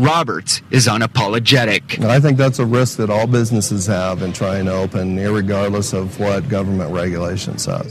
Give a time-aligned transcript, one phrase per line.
[0.00, 2.02] Roberts is unapologetic.
[2.02, 6.18] I think that's a risk that all businesses have in trying to open, regardless of
[6.18, 7.90] what government regulation says.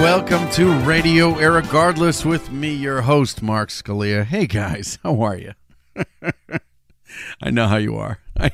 [0.00, 4.24] Welcome to Radio Irregardless with me, your host, Mark Scalia.
[4.24, 5.52] Hey guys, how are you?
[7.40, 8.18] I know how you are.
[8.38, 8.50] I,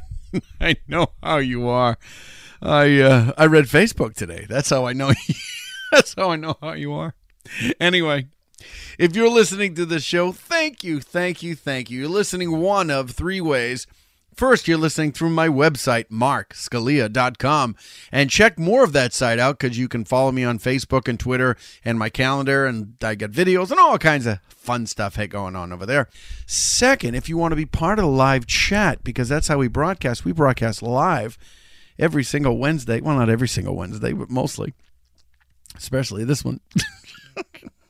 [0.60, 1.98] I know how you are.
[2.62, 4.46] I uh, I read Facebook today.
[4.48, 5.12] That's how I know.
[5.90, 7.14] That's how I know how you are.
[7.80, 8.28] Anyway,
[8.96, 12.00] if you're listening to the show, thank you, thank you, thank you.
[12.02, 13.88] You're listening one of three ways
[14.34, 17.76] First, you're listening through my website, markscalia.com.
[18.10, 21.20] And check more of that site out because you can follow me on Facebook and
[21.20, 25.54] Twitter and my calendar, and I get videos and all kinds of fun stuff going
[25.54, 26.08] on over there.
[26.46, 29.68] Second, if you want to be part of the live chat, because that's how we
[29.68, 31.36] broadcast, we broadcast live
[31.98, 33.00] every single Wednesday.
[33.00, 34.72] Well, not every single Wednesday, but mostly,
[35.76, 36.60] especially this one.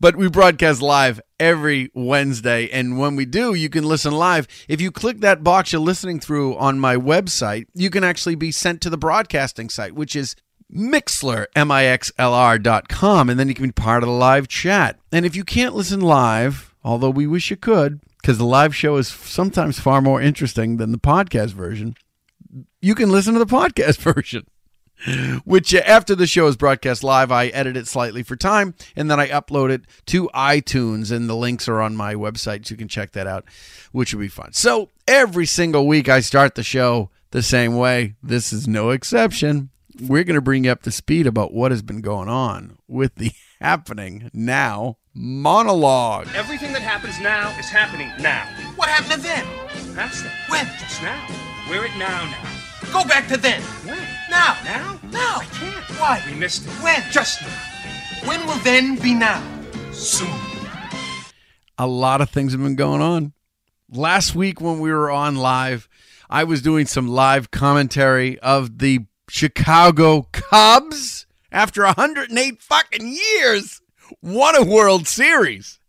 [0.00, 2.70] But we broadcast live every Wednesday.
[2.70, 4.48] And when we do, you can listen live.
[4.66, 8.50] If you click that box you're listening through on my website, you can actually be
[8.50, 10.36] sent to the broadcasting site, which is
[10.74, 14.98] Mixlr, M-I-X-L-R dot com, and then you can be part of the live chat.
[15.12, 18.96] And if you can't listen live, although we wish you could, because the live show
[18.96, 21.94] is sometimes far more interesting than the podcast version,
[22.80, 24.46] you can listen to the podcast version
[25.44, 29.10] which uh, after the show is broadcast live, I edit it slightly for time and
[29.10, 31.10] then I upload it to iTunes.
[31.10, 32.66] And the links are on my website.
[32.66, 33.44] So you can check that out,
[33.92, 34.52] which will be fun.
[34.52, 38.14] So every single week, I start the show the same way.
[38.22, 39.70] This is no exception.
[40.00, 43.16] We're going to bring you up to speed about what has been going on with
[43.16, 46.28] the happening now monologue.
[46.34, 48.46] Everything that happens now is happening now.
[48.76, 49.46] What happened to then?
[49.94, 50.30] That's it.
[50.48, 50.66] When?
[50.78, 51.26] Just now.
[51.68, 52.59] We're at now now.
[52.92, 53.62] Go back to then.
[53.62, 53.98] When?
[54.30, 54.56] Now.
[54.64, 55.00] Now?
[55.10, 55.38] Now.
[55.40, 55.84] I can't.
[55.98, 56.22] Why?
[56.26, 56.72] We missed it.
[56.82, 57.02] When?
[57.10, 58.28] Just now.
[58.28, 59.42] When will then be now?
[59.92, 60.28] Soon.
[61.78, 63.32] A lot of things have been going on.
[63.90, 65.88] Last week when we were on live,
[66.28, 73.80] I was doing some live commentary of the Chicago Cubs after 108 fucking years
[74.22, 75.79] won a World Series.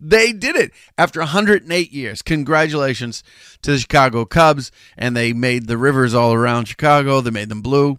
[0.00, 2.22] They did it after 108 years.
[2.22, 3.22] Congratulations
[3.62, 4.72] to the Chicago Cubs.
[4.96, 7.98] And they made the rivers all around Chicago, they made them blue.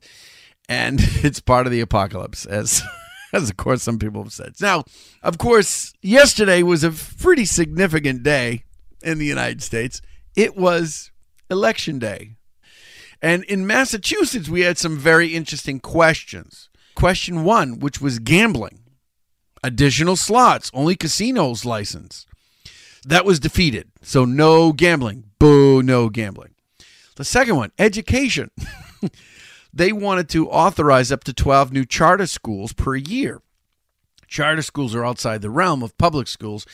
[0.67, 2.81] And it's part of the apocalypse, as,
[3.33, 4.53] as of course some people have said.
[4.59, 4.83] Now,
[5.21, 8.63] of course, yesterday was a pretty significant day
[9.03, 10.01] in the United States.
[10.35, 11.11] It was
[11.49, 12.37] election day.
[13.21, 16.69] And in Massachusetts, we had some very interesting questions.
[16.95, 18.80] Question one, which was gambling
[19.63, 22.25] additional slots, only casinos license.
[23.05, 23.91] That was defeated.
[24.01, 25.25] So no gambling.
[25.39, 26.53] Boo, no gambling.
[27.15, 28.51] The second one, education.
[29.73, 33.41] they wanted to authorize up to 12 new charter schools per year.
[34.27, 36.65] Charter schools are outside the realm of public schools.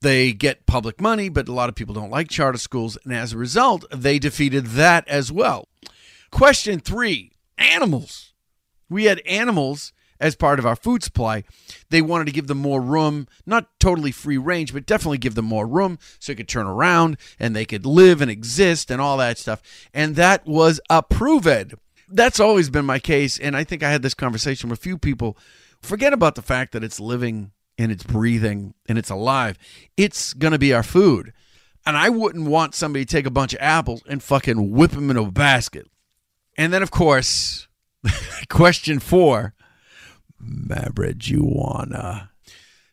[0.00, 2.98] They get public money, but a lot of people don't like charter schools.
[3.04, 5.68] And as a result, they defeated that as well.
[6.30, 8.32] Question three animals.
[8.88, 9.92] We had animals
[10.22, 11.42] as part of our food supply.
[11.90, 15.44] They wanted to give them more room, not totally free range, but definitely give them
[15.44, 19.18] more room so they could turn around and they could live and exist and all
[19.18, 19.60] that stuff.
[19.92, 21.74] And that was approved.
[22.08, 23.38] That's always been my case.
[23.38, 25.36] And I think I had this conversation with a few people.
[25.82, 29.58] Forget about the fact that it's living and it's breathing and it's alive.
[29.96, 31.32] It's going to be our food.
[31.84, 35.10] And I wouldn't want somebody to take a bunch of apples and fucking whip them
[35.10, 35.88] in a basket.
[36.56, 37.66] And then, of course,
[38.48, 39.54] question four
[40.44, 42.28] marijuana.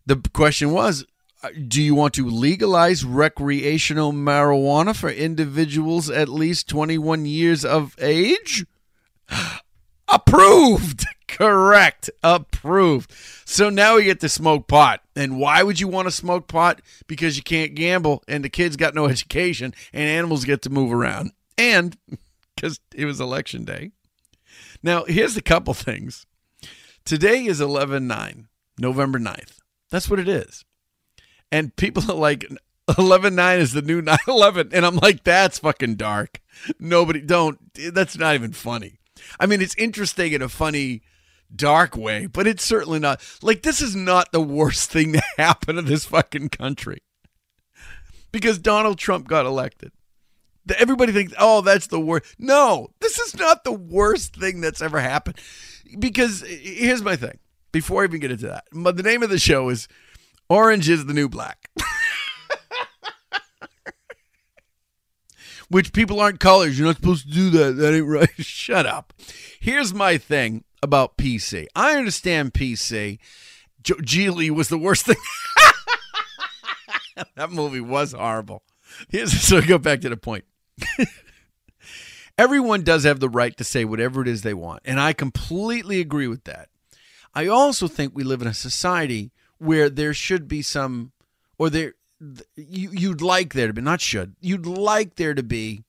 [0.05, 1.05] The question was
[1.41, 7.95] uh, do you want to legalize recreational marijuana for individuals at least 21 years of
[7.99, 8.65] age?
[10.09, 11.05] Approved.
[11.27, 12.09] Correct.
[12.23, 13.13] Approved.
[13.45, 15.01] So now we get to smoke pot.
[15.15, 16.81] And why would you want to smoke pot?
[17.07, 20.91] Because you can't gamble and the kids got no education and animals get to move
[20.91, 21.31] around.
[21.57, 21.95] And
[22.55, 23.91] because it was election day.
[24.83, 26.25] Now, here's a couple things.
[27.05, 28.47] Today is 11 9,
[28.77, 29.57] November 9th.
[29.89, 30.65] That's what it is.
[31.51, 32.45] And people are like,
[32.97, 34.69] 11 9 is the new 9 11.
[34.73, 36.41] And I'm like, that's fucking dark.
[36.79, 37.59] Nobody, don't,
[37.93, 38.99] that's not even funny.
[39.39, 41.01] I mean, it's interesting in a funny,
[41.53, 43.21] dark way, but it's certainly not.
[43.41, 47.01] Like, this is not the worst thing to happen to this fucking country
[48.31, 49.91] because Donald Trump got elected.
[50.77, 52.35] Everybody thinks, oh, that's the worst.
[52.37, 55.39] No, this is not the worst thing that's ever happened.
[55.97, 57.39] Because here's my thing
[57.71, 58.65] before I even get into that.
[58.71, 59.87] But the name of the show is
[60.49, 61.69] Orange is the New Black.
[65.69, 66.79] Which people aren't colors.
[66.79, 67.77] You're not supposed to do that.
[67.77, 68.29] That ain't right.
[68.39, 69.13] Shut up.
[69.59, 71.67] Here's my thing about PC.
[71.75, 73.19] I understand PC.
[73.83, 75.15] Jo- Gigli was the worst thing.
[77.35, 78.63] that movie was horrible.
[79.09, 80.45] Here's, so go back to the point.
[82.39, 85.99] Everyone does have the right to say whatever it is they want, and I completely
[85.99, 86.69] agree with that.
[87.35, 91.11] I also think we live in a society where there should be some,
[91.57, 91.95] or there,
[92.55, 95.83] you, you'd like there to be, not should, you'd like there to be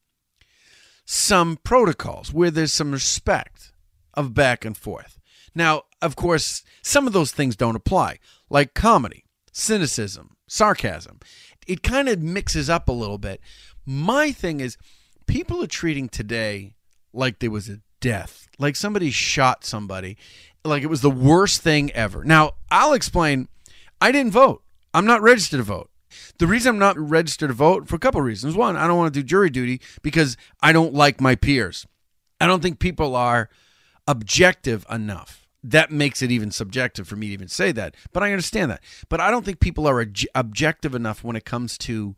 [1.04, 3.70] some protocols where there's some respect
[4.14, 5.20] of back and forth.
[5.54, 8.18] Now, of course, some of those things don't apply,
[8.48, 11.20] like comedy, cynicism, sarcasm.
[11.68, 13.40] It kind of mixes up a little bit.
[13.86, 14.76] My thing is,
[15.30, 16.74] people are treating today
[17.12, 20.16] like there was a death, like somebody shot somebody,
[20.64, 22.24] like it was the worst thing ever.
[22.24, 23.48] Now, I'll explain.
[24.00, 24.62] I didn't vote.
[24.92, 25.90] I'm not registered to vote.
[26.38, 28.56] The reason I'm not registered to vote for a couple reasons.
[28.56, 31.86] One, I don't want to do jury duty because I don't like my peers.
[32.40, 33.48] I don't think people are
[34.08, 35.46] objective enough.
[35.62, 37.94] That makes it even subjective for me to even say that.
[38.12, 38.82] But I understand that.
[39.08, 42.16] But I don't think people are obj- objective enough when it comes to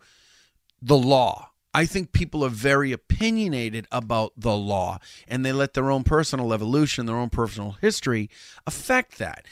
[0.81, 1.52] the law.
[1.75, 6.53] I think people are very opinionated about the law and they let their own personal
[6.53, 8.29] evolution, their own personal history
[8.67, 9.47] affect that.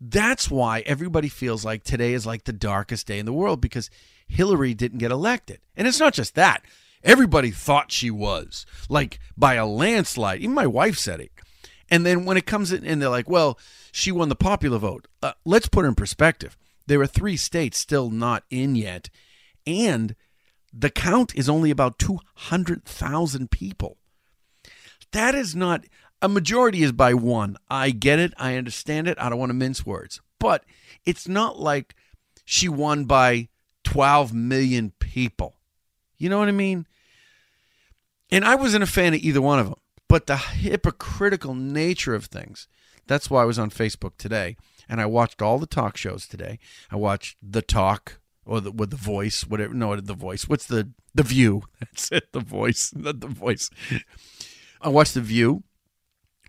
[0.00, 3.90] That's why everybody feels like today is like the darkest day in the world because
[4.28, 5.60] Hillary didn't get elected.
[5.76, 6.64] And it's not just that.
[7.02, 10.40] Everybody thought she was, like by a landslide.
[10.40, 11.32] Even my wife said it.
[11.90, 13.58] And then when it comes in and they're like, well,
[13.92, 15.06] she won the popular vote.
[15.22, 16.56] Uh, let's put it in perspective.
[16.86, 19.10] There are three states still not in yet.
[19.66, 20.16] And
[20.76, 23.98] the count is only about 200,000 people.
[25.12, 25.84] That is not
[26.20, 27.56] a majority is by one.
[27.70, 28.32] I get it.
[28.36, 29.16] I understand it.
[29.20, 30.20] I don't want to mince words.
[30.40, 30.64] But
[31.04, 31.94] it's not like
[32.44, 33.48] she won by
[33.84, 35.56] 12 million people.
[36.18, 36.86] You know what I mean?
[38.30, 39.78] And I wasn't a fan of either one of them.
[40.08, 42.66] But the hypocritical nature of things.
[43.06, 44.56] That's why I was on Facebook today
[44.88, 46.58] and I watched all the talk shows today.
[46.90, 49.74] I watched The Talk or the, with the voice, whatever.
[49.74, 50.48] No, the voice.
[50.48, 51.62] What's the the View?
[51.80, 52.32] That's it.
[52.32, 53.70] The voice, not the voice.
[54.80, 55.62] I watched the View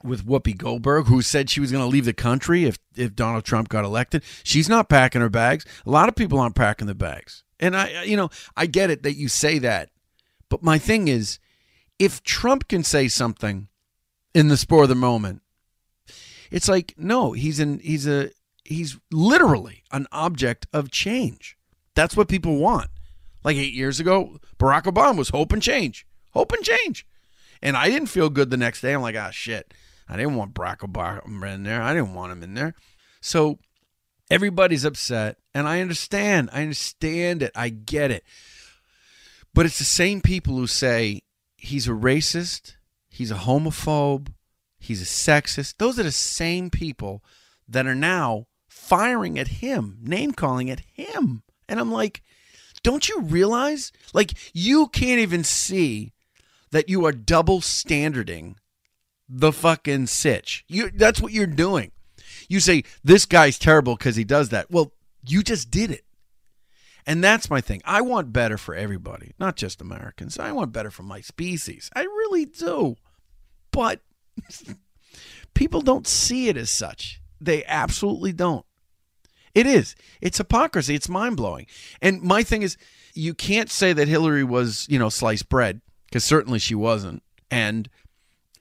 [0.03, 3.43] with Whoopi Goldberg, who said she was going to leave the country if if Donald
[3.43, 4.23] Trump got elected.
[4.43, 5.65] She's not packing her bags.
[5.85, 9.03] A lot of people aren't packing the bags, and I, you know, I get it
[9.03, 9.89] that you say that,
[10.49, 11.39] but my thing is,
[11.99, 13.67] if Trump can say something
[14.33, 15.41] in the spur of the moment,
[16.51, 18.31] it's like no, he's an he's a
[18.63, 21.57] he's literally an object of change.
[21.95, 22.89] That's what people want.
[23.43, 27.05] Like eight years ago, Barack Obama was hope and change, hope and change.
[27.61, 28.93] And I didn't feel good the next day.
[28.93, 29.73] I'm like, ah, shit.
[30.07, 31.81] I didn't want Barack Obama in there.
[31.81, 32.75] I didn't want him in there.
[33.21, 33.59] So
[34.29, 35.37] everybody's upset.
[35.53, 36.49] And I understand.
[36.51, 37.51] I understand it.
[37.55, 38.23] I get it.
[39.53, 41.21] But it's the same people who say
[41.55, 42.73] he's a racist,
[43.07, 44.33] he's a homophobe,
[44.77, 45.75] he's a sexist.
[45.77, 47.23] Those are the same people
[47.67, 51.43] that are now firing at him, name calling at him.
[51.67, 52.21] And I'm like,
[52.83, 53.91] don't you realize?
[54.13, 56.13] Like, you can't even see
[56.71, 58.57] that you are double standarding
[59.27, 60.63] the fucking sitch.
[60.67, 61.91] You that's what you're doing.
[62.47, 64.69] You say this guy's terrible because he does that.
[64.69, 64.91] Well,
[65.25, 66.03] you just did it.
[67.07, 67.81] And that's my thing.
[67.85, 70.39] I want better for everybody, not just Americans.
[70.39, 71.89] I want better for my species.
[71.95, 72.95] I really do.
[73.71, 74.01] But
[75.53, 77.21] people don't see it as such.
[77.39, 78.65] They absolutely don't.
[79.55, 79.95] It is.
[80.21, 80.93] It's hypocrisy.
[80.93, 81.65] It's mind blowing.
[82.01, 82.77] And my thing is,
[83.13, 87.23] you can't say that Hillary was, you know, sliced bread because certainly she wasn't.
[87.49, 87.89] And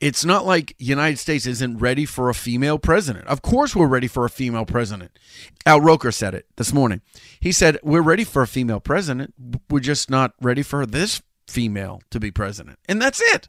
[0.00, 3.26] it's not like United States isn't ready for a female president.
[3.26, 5.18] Of course, we're ready for a female president.
[5.66, 7.00] Al Roker said it this morning.
[7.40, 9.34] He said we're ready for a female president.
[9.70, 13.48] We're just not ready for this female to be president, and that's it.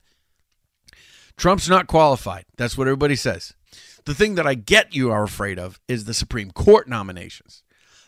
[1.37, 2.45] Trump's not qualified.
[2.57, 3.53] That's what everybody says.
[4.05, 7.63] The thing that I get you are afraid of is the Supreme Court nominations.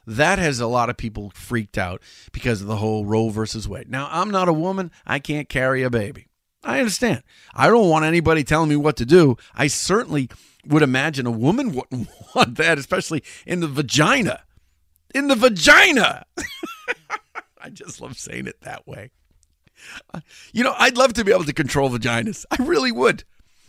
[0.06, 2.02] That has a lot of people freaked out
[2.32, 3.90] because of the whole Roe versus Wade.
[3.90, 4.92] Now, I'm not a woman.
[5.06, 6.28] I can't carry a baby.
[6.64, 7.24] I understand.
[7.54, 9.38] I don't want anybody telling me what to do.
[9.56, 10.30] I certainly
[10.66, 14.44] would imagine a woman wouldn't want that, especially in the vagina.
[15.14, 16.26] In the vagina.
[17.62, 19.12] I just love saying it that way.
[20.54, 22.46] You know, I'd love to be able to control vaginas.
[22.52, 23.24] I really would.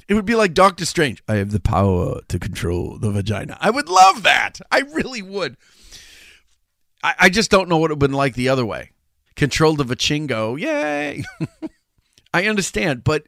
[0.08, 1.22] It would be like Doctor Strange.
[1.28, 3.58] I have the power to control the vagina.
[3.60, 4.58] I would love that.
[4.72, 5.58] I really would.
[7.02, 8.92] I, I just don't know what it would have been like the other way.
[9.36, 10.58] Control the vachingo.
[10.58, 11.24] Yay.
[12.34, 13.24] I understand, but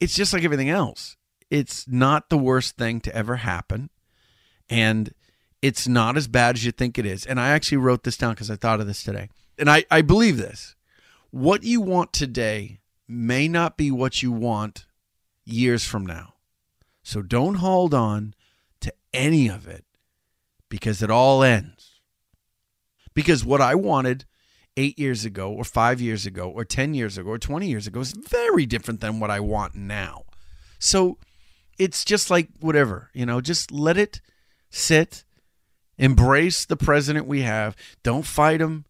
[0.00, 1.16] it's just like everything else.
[1.50, 3.88] It's not the worst thing to ever happen.
[4.68, 5.14] And
[5.62, 7.24] it's not as bad as you think it is.
[7.24, 9.30] And I actually wrote this down because I thought of this today.
[9.58, 10.76] And I, I believe this.
[11.30, 14.86] What you want today may not be what you want
[15.48, 16.34] years from now.
[17.02, 18.34] So don't hold on
[18.80, 19.84] to any of it
[20.68, 22.00] because it all ends.
[23.14, 24.24] Because what I wanted
[24.76, 28.00] eight years ago, or five years ago, or 10 years ago, or 20 years ago
[28.00, 30.24] is very different than what I want now.
[30.78, 31.18] So
[31.78, 34.20] it's just like whatever, you know, just let it
[34.70, 35.24] sit,
[35.96, 38.84] embrace the president we have, don't fight him.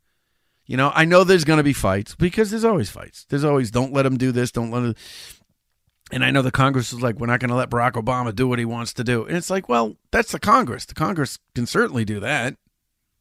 [0.66, 3.24] You know, I know there's going to be fights because there's always fights.
[3.30, 4.94] There's always don't let him do this, don't let him.
[6.10, 8.48] And I know the Congress is like, we're not going to let Barack Obama do
[8.48, 9.24] what he wants to do.
[9.26, 10.86] And it's like, well, that's the Congress.
[10.86, 12.56] The Congress can certainly do that.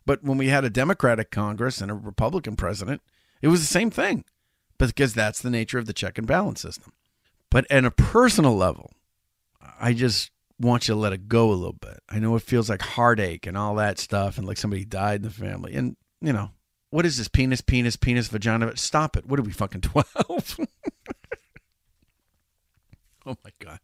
[0.05, 3.01] But when we had a Democratic Congress and a Republican president,
[3.41, 4.23] it was the same thing
[4.77, 6.93] because that's the nature of the check and balance system.
[7.49, 8.93] But at a personal level,
[9.79, 11.99] I just want you to let it go a little bit.
[12.09, 15.21] I know it feels like heartache and all that stuff and like somebody died in
[15.23, 15.75] the family.
[15.75, 16.51] And, you know,
[16.89, 17.27] what is this?
[17.27, 18.75] Penis, penis, penis, vagina.
[18.77, 19.25] Stop it.
[19.25, 20.59] What are we fucking 12?
[23.31, 23.79] oh my God.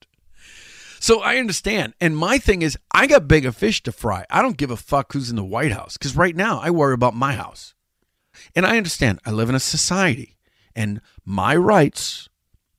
[1.00, 1.93] So I understand.
[2.00, 4.25] And my thing is, I got bigger fish to fry.
[4.29, 6.93] I don't give a fuck who's in the White House because right now I worry
[6.93, 7.73] about my house.
[8.55, 10.38] And I understand I live in a society
[10.75, 12.29] and my rights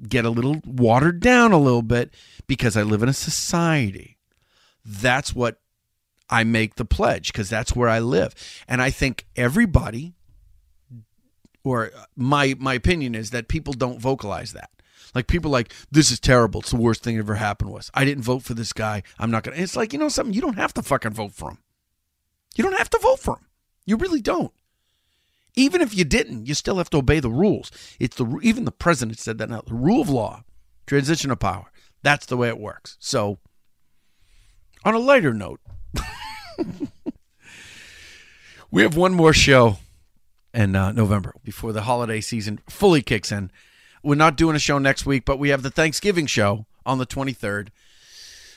[0.09, 2.14] get a little watered down a little bit
[2.47, 4.18] because I live in a society.
[4.85, 5.61] That's what
[6.28, 8.35] I make the pledge because that's where I live.
[8.66, 10.14] And I think everybody
[11.62, 14.71] or my my opinion is that people don't vocalize that.
[15.14, 16.61] Like people like this is terrible.
[16.61, 17.90] It's the worst thing that ever happened to us.
[17.94, 19.02] I didn't vote for this guy.
[19.18, 19.56] I'm not gonna.
[19.56, 20.35] It's like you know something.
[20.35, 21.59] You don't have to fucking vote for him.
[22.56, 23.47] You don't have to vote for him.
[23.87, 24.52] You really don't.
[25.56, 27.71] Even if you didn't, you still have to obey the rules.
[28.00, 29.62] It's the even the president said that now.
[29.64, 30.42] The rule of law,
[30.87, 31.71] transition of power.
[32.02, 32.97] That's the way it works.
[32.99, 33.38] So,
[34.85, 35.61] on a lighter note,
[38.71, 39.78] we have one more show
[40.52, 43.50] in uh, November before the holiday season fully kicks in.
[44.05, 47.07] We're not doing a show next week, but we have the Thanksgiving show on the
[47.07, 47.69] 23rd.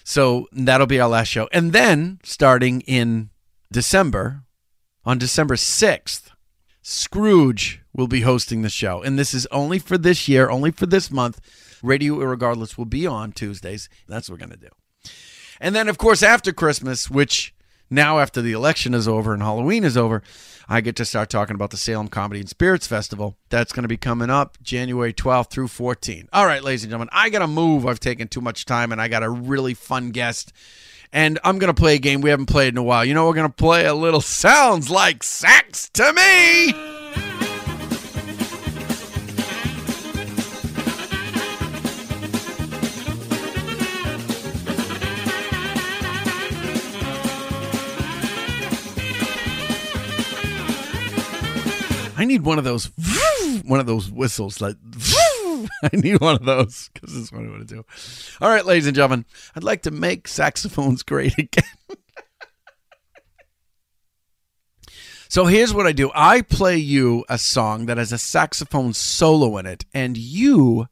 [0.03, 1.49] So that'll be our last show.
[1.51, 3.29] And then starting in
[3.71, 4.43] December,
[5.05, 6.29] on December 6th,
[6.81, 9.01] Scrooge will be hosting the show.
[9.01, 11.41] And this is only for this year, only for this month.
[11.83, 13.89] Radio Irregardless will be on Tuesdays.
[14.07, 15.11] That's what we're going to do.
[15.59, 17.53] And then, of course, after Christmas, which
[17.89, 20.21] now after the election is over and Halloween is over,
[20.69, 23.37] I get to start talking about the Salem Comedy and Spirits Festival.
[23.49, 26.27] That's going to be coming up January 12th through 14.
[26.33, 27.85] All right, ladies and gentlemen, I got to move.
[27.85, 30.51] I've taken too much time and I got a really fun guest.
[31.13, 33.05] And I'm going to play a game we haven't played in a while.
[33.05, 36.96] You know, we're going to play a little Sounds Like Sax to Me.
[52.17, 52.89] I need one of those,
[53.63, 54.59] one of those whistles.
[54.59, 54.75] Like,
[55.83, 57.85] I need one of those because this is what I want to do.
[58.41, 61.63] All right, ladies and gentlemen, I'd like to make saxophones great again.
[65.29, 69.55] so here's what I do I play you a song that has a saxophone solo
[69.57, 70.87] in it, and you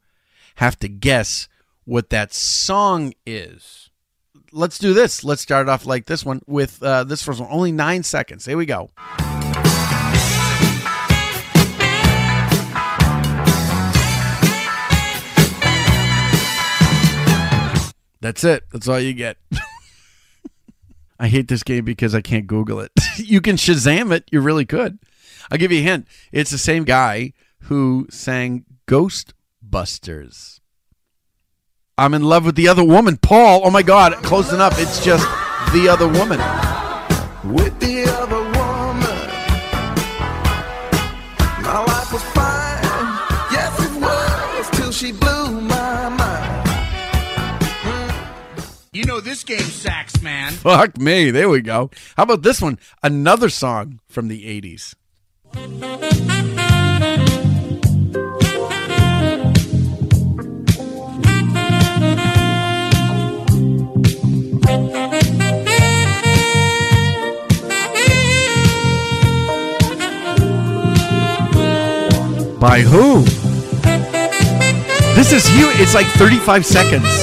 [0.56, 1.48] have to guess
[1.84, 3.90] what that song is.
[4.52, 5.24] Let's do this.
[5.24, 7.50] Let's start off like this one with uh, this first one.
[7.50, 8.46] Only nine seconds.
[8.46, 8.90] Here we go.
[18.26, 18.64] That's it.
[18.72, 19.36] That's all you get.
[21.20, 22.90] I hate this game because I can't Google it.
[23.18, 24.24] you can Shazam it.
[24.32, 24.98] You really could.
[25.48, 26.08] I'll give you a hint.
[26.32, 30.58] It's the same guy who sang Ghostbusters.
[31.96, 33.62] I'm in love with the other woman, Paul.
[33.64, 34.74] Oh my God, close enough.
[34.76, 35.24] It's just
[35.72, 36.40] the other woman.
[37.54, 37.78] With
[49.36, 50.50] this game sacks, man.
[50.52, 51.30] Fuck me.
[51.30, 51.90] There we go.
[52.16, 52.78] How about this one?
[53.02, 54.94] Another song from the 80s.
[72.58, 73.22] By who?
[75.14, 75.78] This is huge.
[75.78, 77.15] It's like 35 seconds.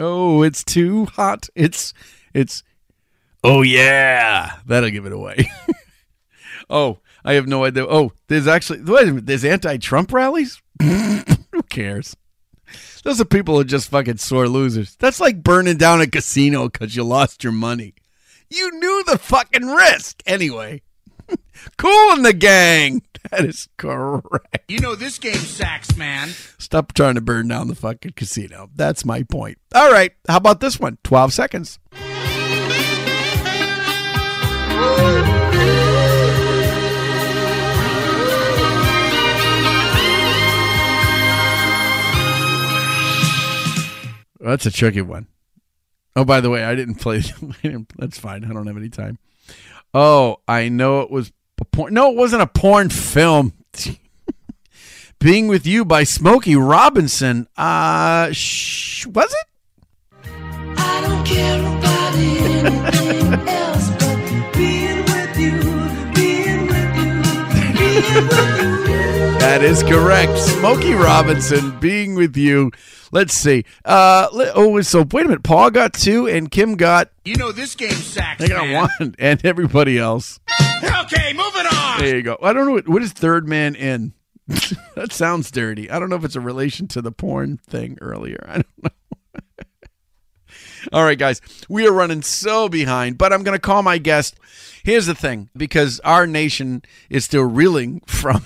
[0.00, 1.48] Oh, it's too hot.
[1.54, 1.94] It's
[2.34, 2.62] it's
[3.42, 4.56] Oh yeah.
[4.66, 5.50] That'll give it away.
[6.70, 7.86] oh, I have no idea.
[7.86, 10.60] Oh, there's actually wait a minute, there's anti-Trump rallies?
[10.82, 12.16] Who cares?
[13.02, 14.96] Those are people who are just fucking sore losers.
[14.96, 17.94] That's like burning down a casino because you lost your money.
[18.50, 20.82] You knew the fucking risk anyway.
[21.76, 23.02] Kool and the Gang.
[23.30, 24.64] That is correct.
[24.68, 26.30] You know this game sacks, man.
[26.58, 28.70] Stop trying to burn down the fucking casino.
[28.74, 29.58] That's my point.
[29.74, 30.12] All right.
[30.28, 30.96] How about this one?
[31.04, 31.78] 12 seconds.
[44.42, 45.26] That's a tricky one.
[46.16, 47.18] Oh, by the way, I didn't play.
[47.42, 48.44] I didn't- That's fine.
[48.44, 49.18] I don't have any time.
[49.92, 51.94] Oh, I know it was a porn.
[51.94, 53.52] No, it wasn't a porn film.
[55.18, 57.46] Being with You by Smokey Robinson.
[57.56, 59.46] Uh, sh- was it?
[60.78, 65.60] I don't care about anything else but being with you,
[66.14, 67.22] being with you,
[67.74, 69.38] being with you.
[69.40, 70.38] That is correct.
[70.38, 72.70] Smokey Robinson, Being with You.
[73.12, 73.64] Let's see.
[73.84, 75.42] Uh, le- oh, so wait a minute.
[75.42, 77.10] Paul got two, and Kim got.
[77.24, 78.88] You know this game sacks, They got man.
[78.98, 80.38] one, and everybody else.
[80.82, 81.98] Okay, moving on.
[82.00, 82.38] There you go.
[82.42, 84.14] I don't know what, what is Third Man in.
[84.96, 85.90] that sounds dirty.
[85.90, 88.44] I don't know if it's a relation to the porn thing earlier.
[88.48, 88.90] I don't know.
[90.92, 94.36] All right, guys, we are running so behind, but I'm going to call my guest.
[94.82, 98.40] Here's the thing, because our nation is still reeling from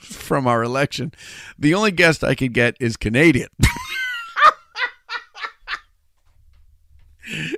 [0.00, 1.12] from our election.
[1.58, 3.48] The only guest I could get is Canadian.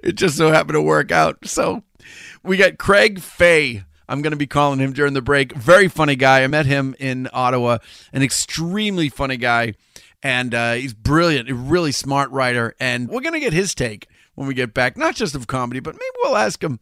[0.02, 1.38] It just so happened to work out.
[1.44, 1.82] So
[2.42, 3.84] we got Craig Fay.
[4.08, 5.54] I'm going to be calling him during the break.
[5.54, 6.42] Very funny guy.
[6.42, 7.78] I met him in Ottawa.
[8.12, 9.74] An extremely funny guy.
[10.22, 12.74] And uh, he's brilliant, a really smart writer.
[12.78, 15.80] And we're going to get his take when we get back, not just of comedy,
[15.80, 16.78] but maybe we'll ask him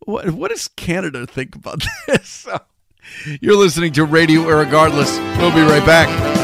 [0.00, 2.28] what, what does Canada think about this?
[2.28, 2.58] So,
[3.40, 5.18] you're listening to Radio Irregardless.
[5.38, 6.37] We'll be right back.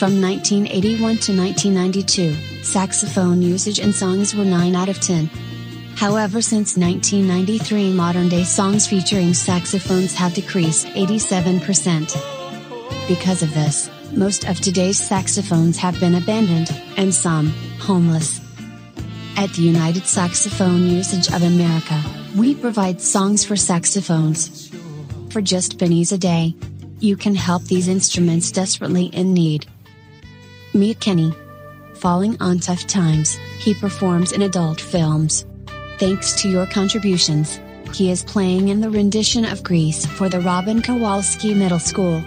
[0.00, 5.26] From 1981 to 1992, saxophone usage in songs were 9 out of 10.
[5.94, 12.16] However, since 1993, modern day songs featuring saxophones have decreased 87%.
[13.08, 18.40] Because of this, most of today's saxophones have been abandoned, and some, homeless.
[19.36, 22.02] At the United Saxophone Usage of America,
[22.34, 24.70] we provide songs for saxophones.
[25.28, 26.54] For just pennies a day,
[27.00, 29.66] you can help these instruments desperately in need.
[30.72, 31.34] Meet Kenny.
[31.94, 35.44] Falling on tough times, he performs in adult films.
[35.98, 37.58] Thanks to your contributions,
[37.92, 42.22] he is playing in the rendition of Grease for the Robin Kowalski Middle School.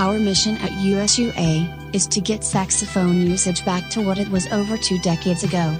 [0.00, 4.76] Our mission at USUA is to get saxophone usage back to what it was over
[4.76, 5.78] two decades ago.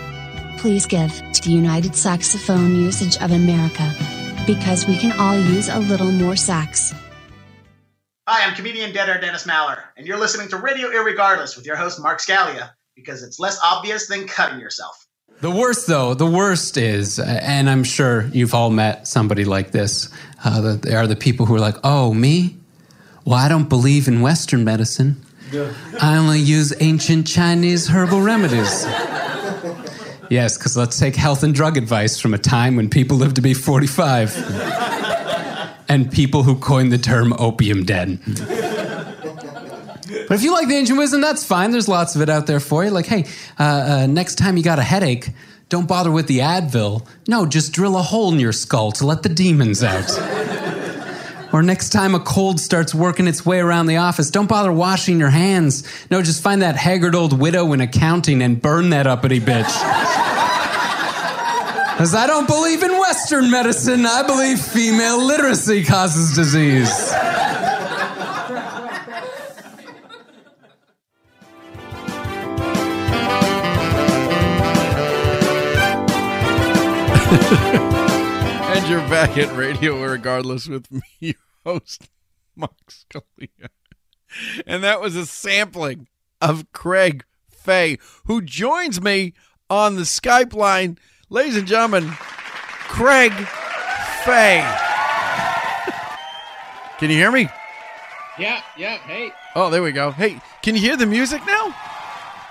[0.59, 3.93] Please give to the United Saxophone Usage of America.
[4.47, 6.95] Because we can all use a little more sax.
[8.31, 11.77] Hi, I'm comedian Dead Air Dennis Maller, and you're listening to Radio Irregardless with your
[11.77, 15.07] host Mark Scalia, because it's less obvious than cutting yourself.
[15.41, 20.11] The worst, though, the worst is, and I'm sure you've all met somebody like this.
[20.45, 22.59] Uh, that they are the people who are like, "Oh, me?
[23.25, 25.25] Well, I don't believe in Western medicine.
[25.99, 28.85] I only use ancient Chinese herbal remedies."
[30.29, 33.43] yes, because let's take health and drug advice from a time when people lived to
[33.43, 34.88] be 45,
[35.89, 38.21] and people who coined the term opium den.
[40.29, 41.71] But if you like the ancient wisdom, that's fine.
[41.71, 42.91] There's lots of it out there for you.
[42.91, 43.25] Like, hey,
[43.59, 45.31] uh, uh, next time you got a headache,
[45.69, 47.07] don't bother with the Advil.
[47.27, 50.11] No, just drill a hole in your skull to let the demons out.
[51.53, 55.19] or next time a cold starts working its way around the office, don't bother washing
[55.19, 55.87] your hands.
[56.11, 60.28] No, just find that haggard old widow in accounting and burn that uppity bitch.
[61.99, 66.89] Because I don't believe in Western medicine, I believe female literacy causes disease.
[78.71, 81.35] and you're back at Radio Regardless with me, your
[81.67, 82.09] host,
[82.55, 83.71] Mark Scalia.
[84.69, 86.07] And that was a sampling
[86.41, 89.35] of Craig Fay, who joins me
[89.69, 90.97] on the Skype line
[91.31, 92.09] Ladies and gentlemen,
[92.89, 93.33] Craig
[94.25, 94.65] Fay.
[96.99, 97.49] Can you hear me?
[98.39, 98.99] Yeah, yeah.
[98.99, 100.11] Hey, Oh, there we go.
[100.11, 101.75] Hey, can you hear the music now?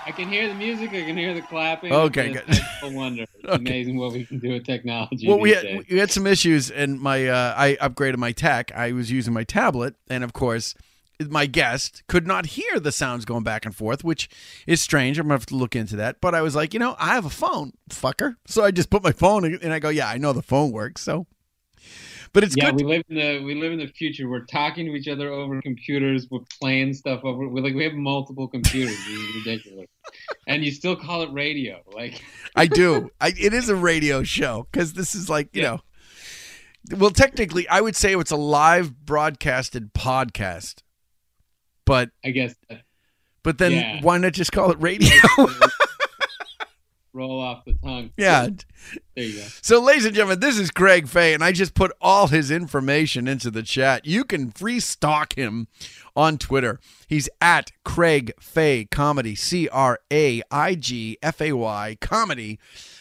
[0.06, 0.90] I can hear the music.
[0.90, 1.92] I can hear the clapping.
[1.92, 2.92] Okay, It's good.
[2.92, 3.22] a wonder.
[3.22, 3.54] It's Okay.
[3.56, 5.26] amazing what we can do with technology.
[5.26, 5.84] Well, we had, days.
[5.90, 8.70] we had some issues, and my uh, I upgraded my tech.
[8.74, 10.74] I was using my tablet, and of course,
[11.28, 14.28] my guest could not hear the sounds going back and forth, which
[14.66, 15.18] is strange.
[15.18, 16.20] I'm gonna have to look into that.
[16.20, 18.36] But I was like, you know, I have a phone, fucker.
[18.46, 20.70] So I just put my phone, in, and I go, yeah, I know the phone
[20.70, 21.02] works.
[21.02, 21.26] So,
[22.32, 22.76] but it's yeah, good.
[22.76, 24.28] we live in the we live in the future.
[24.28, 26.28] We're talking to each other over computers.
[26.30, 27.48] We're playing stuff over.
[27.48, 28.96] We're like we have multiple computers.
[29.08, 29.86] It's ridiculous,
[30.46, 31.80] and you still call it radio.
[31.92, 32.22] Like
[32.54, 33.10] I do.
[33.20, 35.68] I, it is a radio show because this is like you Yeah.
[35.70, 35.80] know.
[36.96, 40.82] Well, technically, I would say it's a live broadcasted podcast,
[41.88, 42.82] but I guess that
[43.42, 44.00] but then Yeah.
[44.02, 45.10] why not just call it radio?
[47.14, 48.10] roll off the tongue.
[48.16, 48.48] yeah.
[49.16, 49.44] there you go.
[49.62, 53.26] So, ladies and gentlemen, this is Craig Fay, and I just put all his information
[53.26, 54.06] into the chat.
[54.06, 55.66] You can free stalk him
[56.14, 56.78] on Twitter.
[57.08, 62.60] He's at Craig Fay Comedy, C R A I G F A Y Comedy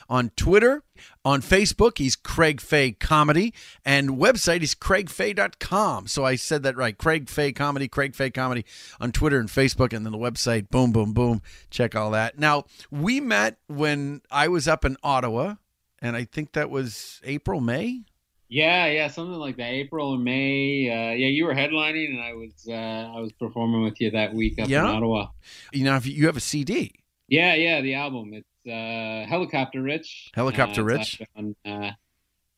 [0.10, 0.82] on Twitter.
[1.26, 3.54] On Facebook, he's Craig Fay Comedy,
[3.86, 6.08] and website is craigfay.com.
[6.08, 6.98] So I said that right.
[6.98, 8.66] Craig Fay Comedy, Craig Fay Comedy
[9.00, 11.42] on Twitter and Facebook, and then the website, boom, boom, boom.
[11.70, 12.38] Check all that.
[12.40, 15.56] Now, we met when I was up in Ottawa
[16.02, 18.04] and I think that was April, May.
[18.50, 19.72] Yeah, yeah, something like that.
[19.72, 20.90] April or May.
[20.90, 24.34] Uh, yeah, you were headlining, and I was uh, I was performing with you that
[24.34, 24.88] week up Yeah?
[24.90, 25.28] in Ottawa.
[25.74, 26.94] You know, if you have a CD,
[27.28, 28.32] Yeah, yeah, the album.
[28.34, 30.32] It's Helicopter Rich.
[30.34, 31.22] Helicopter Uh, Rich.
[31.36, 31.92] on uh,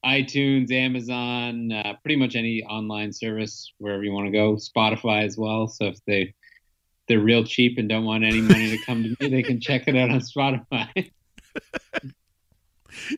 [0.05, 4.55] iTunes, Amazon, uh, pretty much any online service wherever you want to go.
[4.55, 5.67] Spotify as well.
[5.67, 6.33] So if they
[7.07, 9.87] they're real cheap and don't want any money to come to me, they can check
[9.87, 11.11] it out on Spotify.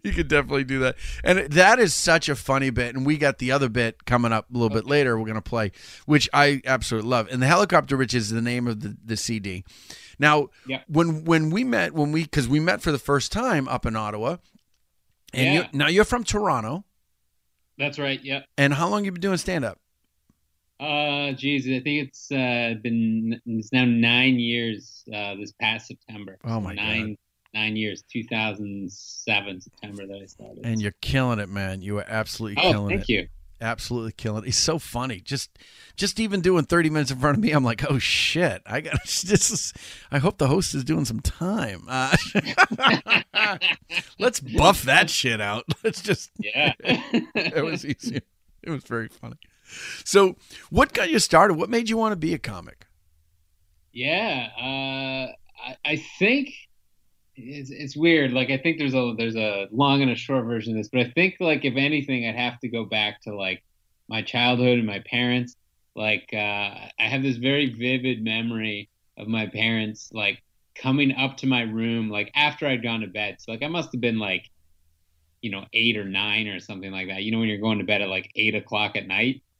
[0.04, 0.96] you could definitely do that.
[1.24, 2.96] And that is such a funny bit.
[2.96, 5.18] And we got the other bit coming up a little bit later.
[5.18, 5.72] We're going to play,
[6.06, 7.28] which I absolutely love.
[7.32, 9.66] And the helicopter, which is the name of the, the CD.
[10.22, 10.84] Now, Yeah.
[10.88, 13.96] when when we met, when we because we met for the first time up in
[13.96, 14.38] Ottawa,
[15.34, 15.54] and Yeah.
[15.64, 16.86] you now you're from Toronto.
[17.78, 18.24] That's right.
[18.24, 18.46] Yep.
[18.58, 19.80] And how long you been doing stand up?
[20.80, 25.04] Uh, geez, I think it's uh, been it's now nine years.
[25.14, 26.38] Uh, this past September.
[26.44, 27.18] Oh, my nine
[27.54, 28.04] nine years.
[28.12, 30.66] Two thousand seven September that I started.
[30.66, 31.82] And you're killing it, man.
[31.82, 33.06] You are absolutely Oh, killing thank it.
[33.08, 33.28] Thank you.
[33.62, 34.48] Absolutely killing it.
[34.48, 35.20] He's so funny.
[35.20, 35.58] Just
[35.96, 38.64] just even doing 30 minutes in front of me, I'm like, oh shit.
[38.66, 39.74] I got this is
[40.12, 41.84] I hope the host is doing some time.
[41.88, 42.16] Uh,
[44.20, 45.66] let's buff that shit out.
[45.84, 46.74] Let's just Yeah.
[46.84, 48.22] it was easy.
[48.64, 49.36] It was very funny.
[50.04, 50.36] So
[50.70, 51.54] what got you started?
[51.54, 52.88] What made you want to be a comic?
[53.94, 55.32] Yeah, uh,
[55.70, 56.50] I, I think
[57.44, 58.32] it's, it's weird.
[58.32, 61.02] Like I think there's a there's a long and a short version of this, but
[61.02, 63.64] I think like if anything, I'd have to go back to like
[64.08, 65.56] my childhood and my parents.
[65.96, 70.42] Like uh, I have this very vivid memory of my parents like
[70.76, 73.38] coming up to my room like after I'd gone to bed.
[73.40, 74.50] So like I must have been like
[75.42, 77.24] you know eight or nine or something like that.
[77.24, 79.42] You know when you're going to bed at like eight o'clock at night.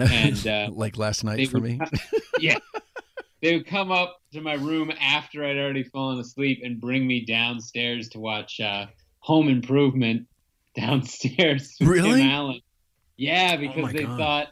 [0.00, 1.80] And uh, like last night for would me.
[2.40, 2.56] yeah.
[3.42, 7.24] They would come up to my room after I'd already fallen asleep and bring me
[7.24, 8.86] downstairs to watch uh,
[9.18, 10.28] Home Improvement
[10.76, 11.76] downstairs.
[11.80, 12.20] Really?
[12.20, 12.60] Tim Allen.
[13.16, 14.18] Yeah, because my they God.
[14.18, 14.46] thought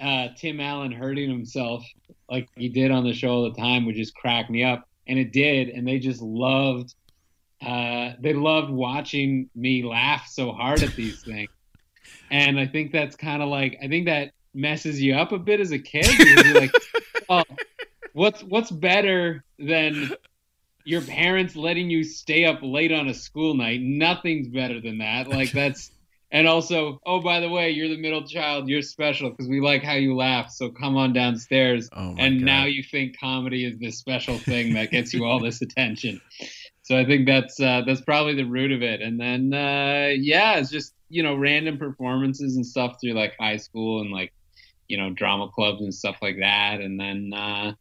[0.00, 1.84] uh, Tim Allen hurting himself
[2.28, 5.18] like he did on the show all the time would just crack me up, and
[5.18, 5.68] it did.
[5.68, 6.94] And they just loved.
[7.64, 11.50] Uh, they loved watching me laugh so hard at these things.
[12.32, 15.60] And I think that's kind of like I think that messes you up a bit
[15.60, 16.06] as a kid.
[16.54, 16.72] Like,
[17.28, 17.42] oh,
[18.20, 20.12] what's what's better than
[20.84, 23.80] your parents letting you stay up late on a school night?
[23.80, 25.28] Nothing's better than that.
[25.28, 25.90] Like that's
[26.30, 28.68] and also, oh by the way, you're the middle child.
[28.68, 30.50] You're special because we like how you laugh.
[30.50, 31.88] So come on downstairs.
[31.96, 32.44] Oh and God.
[32.44, 36.20] now you think comedy is this special thing that gets you all this attention.
[36.82, 39.00] So I think that's uh, that's probably the root of it.
[39.00, 43.56] And then uh, yeah, it's just you know random performances and stuff through like high
[43.56, 44.34] school and like
[44.88, 46.80] you know drama clubs and stuff like that.
[46.82, 47.72] And then uh,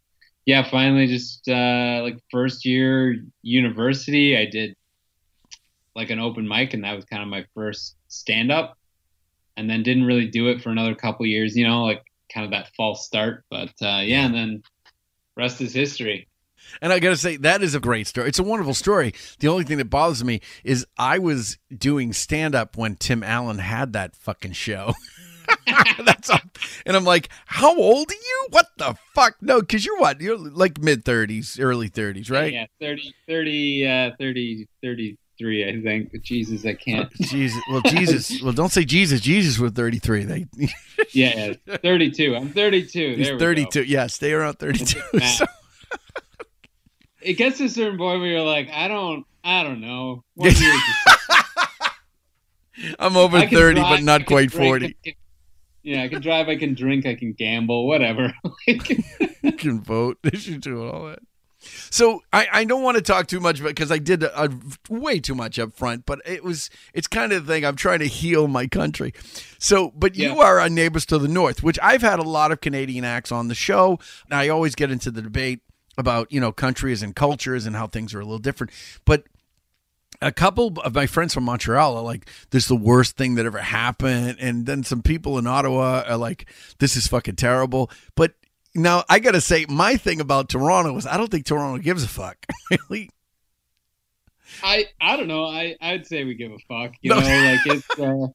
[0.50, 4.76] yeah, finally just uh, like first year university, I did
[5.96, 8.76] like an open mic, and that was kind of my first stand up.
[9.58, 12.02] And then didn't really do it for another couple years, you know, like
[12.34, 13.44] kind of that false start.
[13.52, 14.64] But uh, yeah, and then
[15.38, 16.28] rest is history.
[16.82, 18.28] And I got to say, that is a great story.
[18.28, 19.14] It's a wonderful story.
[19.40, 23.60] The only thing that bothers me is I was doing stand up when Tim Allen
[23.60, 24.94] had that fucking show.
[26.06, 26.40] That's all.
[26.86, 28.48] And I'm like, how old are you?
[28.50, 29.36] What the fuck?
[29.42, 30.22] No, because you're what?
[30.22, 32.54] You're like mid 30s, early 30s, right?
[32.54, 36.12] Yeah, 30, 30, uh, 30, 33, I think.
[36.12, 37.12] But Jesus, I can't.
[37.14, 37.62] Jesus.
[37.70, 38.42] Well, Jesus.
[38.44, 39.22] Well, don't say Jesus.
[39.22, 40.24] Jesus was 33.
[40.26, 40.48] They.
[41.12, 42.36] yeah, yeah, 32.
[42.36, 43.16] I'm 32.
[43.16, 43.80] He's There we 32.
[43.82, 43.86] Go.
[43.86, 45.00] Yeah, stay around 32.
[45.20, 45.46] So-
[47.22, 50.24] It gets to a certain point where you're like, I don't, I don't know.
[50.36, 52.96] What year is this?
[52.98, 55.16] I'm over 30, drive, but not quite drink, 40.
[55.90, 58.34] I can- yeah, I can drive, I can drink, I can gamble, whatever.
[58.68, 60.18] You can vote.
[60.24, 61.20] They should do all that.
[61.92, 64.50] So I, I don't want to talk too much about because I did a, a-
[64.90, 68.00] way too much up front, but it was it's kind of the thing I'm trying
[68.00, 69.14] to heal my country.
[69.58, 72.62] So, but you are on Neighbors to the North, which I've had a lot of
[72.62, 74.00] Canadian acts on the show.
[74.30, 75.60] And I always get into the debate
[75.98, 78.72] about you know countries and cultures and how things are a little different,
[79.04, 79.24] but
[80.22, 83.46] a couple of my friends from Montreal are like, "This is the worst thing that
[83.46, 88.34] ever happened," and then some people in Ottawa are like, "This is fucking terrible." But
[88.76, 92.04] now I got to say, my thing about Toronto is I don't think Toronto gives
[92.04, 92.38] a fuck.
[92.90, 93.10] really,
[94.64, 95.46] I I don't know.
[95.46, 96.94] I I'd say we give a fuck.
[97.02, 97.20] You No.
[97.20, 97.88] know, like it's.
[98.00, 98.28] Uh,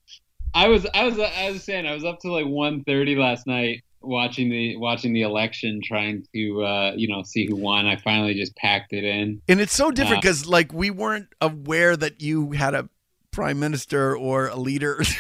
[0.57, 3.83] I was I was I was saying I was up to like 1.30 last night
[4.06, 7.86] watching the watching the election, trying to uh, you know see who won.
[7.86, 9.40] I finally just packed it in.
[9.48, 12.88] and it's so different Uh, because like we weren't aware that you had a
[13.30, 15.02] prime minister or a leader.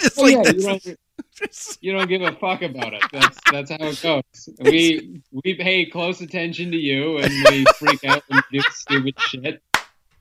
[0.00, 3.04] Just Oh, like yeah, you, don't, you don't give a fuck about it.
[3.12, 4.48] That's that's how it goes.
[4.60, 9.62] We we pay close attention to you and we freak out and do stupid shit.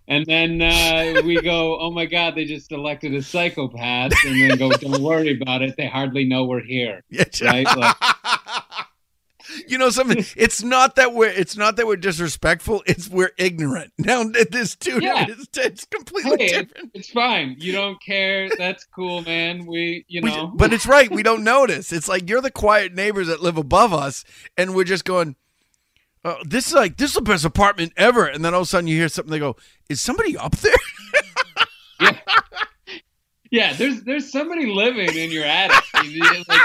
[0.07, 4.57] And then uh, we go, oh my god, they just elected a psychopath, and then
[4.57, 5.75] go, don't worry about it.
[5.77, 7.01] They hardly know we're here,
[7.41, 7.65] right?
[7.77, 7.95] Like,
[9.67, 13.91] you know something it's not that we're it's not that we're disrespectful it's we're ignorant
[13.97, 15.25] now this too Yeah.
[15.27, 17.57] it's, it's completely hey, different it's fine.
[17.59, 18.49] You don't care.
[18.57, 19.65] That's cool, man.
[19.65, 22.93] We, you We- know, but it's right we don't notice it's like you're the quiet
[22.93, 24.23] neighbors that live above us
[24.57, 25.35] and we're just going
[26.25, 28.69] oh, this is like this is the best apartment ever and then all of a
[28.69, 29.55] sudden you hear something they go
[29.89, 30.73] is somebody up there
[33.51, 33.73] yeah.
[33.73, 35.83] There's there's somebody living in your attic.
[36.03, 36.61] You, like,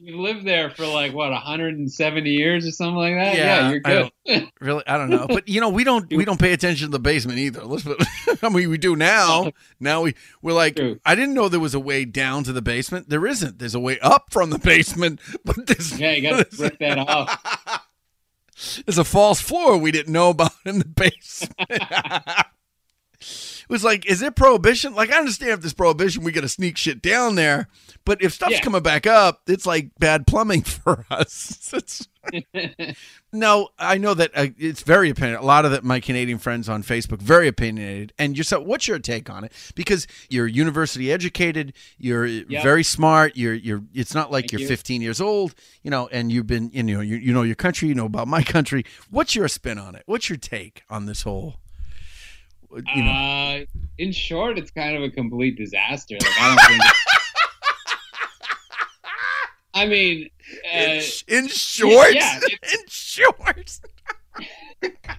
[0.00, 3.36] you live there for like what 170 years or something like that.
[3.36, 4.10] Yeah, you're good.
[4.26, 6.90] don't- really i don't know but you know we don't we don't pay attention to
[6.92, 7.98] the basement either let's put,
[8.42, 11.80] i mean we do now now we we're like i didn't know there was a
[11.80, 15.66] way down to the basement there isn't there's a way up from the basement but
[15.66, 17.40] this Yeah, you got to break that off.
[18.84, 21.54] There's a false floor we didn't know about in the basement.
[23.68, 24.94] it was like, is it prohibition?
[24.94, 27.68] Like, I understand if there's prohibition, we got to sneak shit down there.
[28.04, 28.60] But if stuff's Yeah.
[28.60, 31.68] coming back up, it's like bad plumbing for us.
[33.30, 35.42] No, I know that uh, it's very opinionated.
[35.42, 38.14] A lot of the, my Canadian friends on Facebook very opinionated.
[38.18, 39.52] And yourself, what's your take on it?
[39.74, 42.62] Because you're university educated, you're Yep.
[42.62, 43.36] very smart.
[43.36, 43.82] You're you're.
[43.92, 44.68] It's not like Thank you're you.
[44.68, 47.88] 15 years old, you know, and you've been, you know, you, you know your country,
[47.88, 48.84] you know about my country.
[49.10, 50.04] What's your spin on it?
[50.06, 51.56] What's your take on this whole?
[52.94, 53.64] You know, Uh,
[53.98, 56.16] in short, it's kind of a complete disaster.
[56.20, 56.92] Like I.
[59.74, 60.28] I mean,
[60.74, 63.78] uh, in, in short, yeah, in short.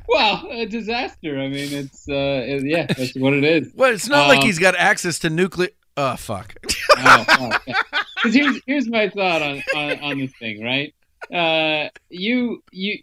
[0.07, 1.39] well, a disaster.
[1.39, 3.71] I mean, it's uh, it- yeah, that's what it is.
[3.75, 5.69] Well, it's not like Um, he's got access to nuclear.
[5.97, 6.55] Oh fuck.
[6.97, 7.73] oh, oh, yeah.
[8.21, 10.93] 'Cause here's here's my thought on, on on this thing, right?
[11.33, 12.99] Uh, you you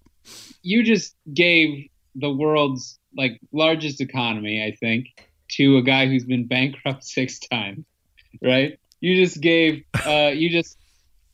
[0.63, 6.47] you just gave the world's like largest economy, I think, to a guy who's been
[6.47, 7.85] bankrupt six times,
[8.43, 8.79] right?
[9.01, 10.79] You just gave uh, you just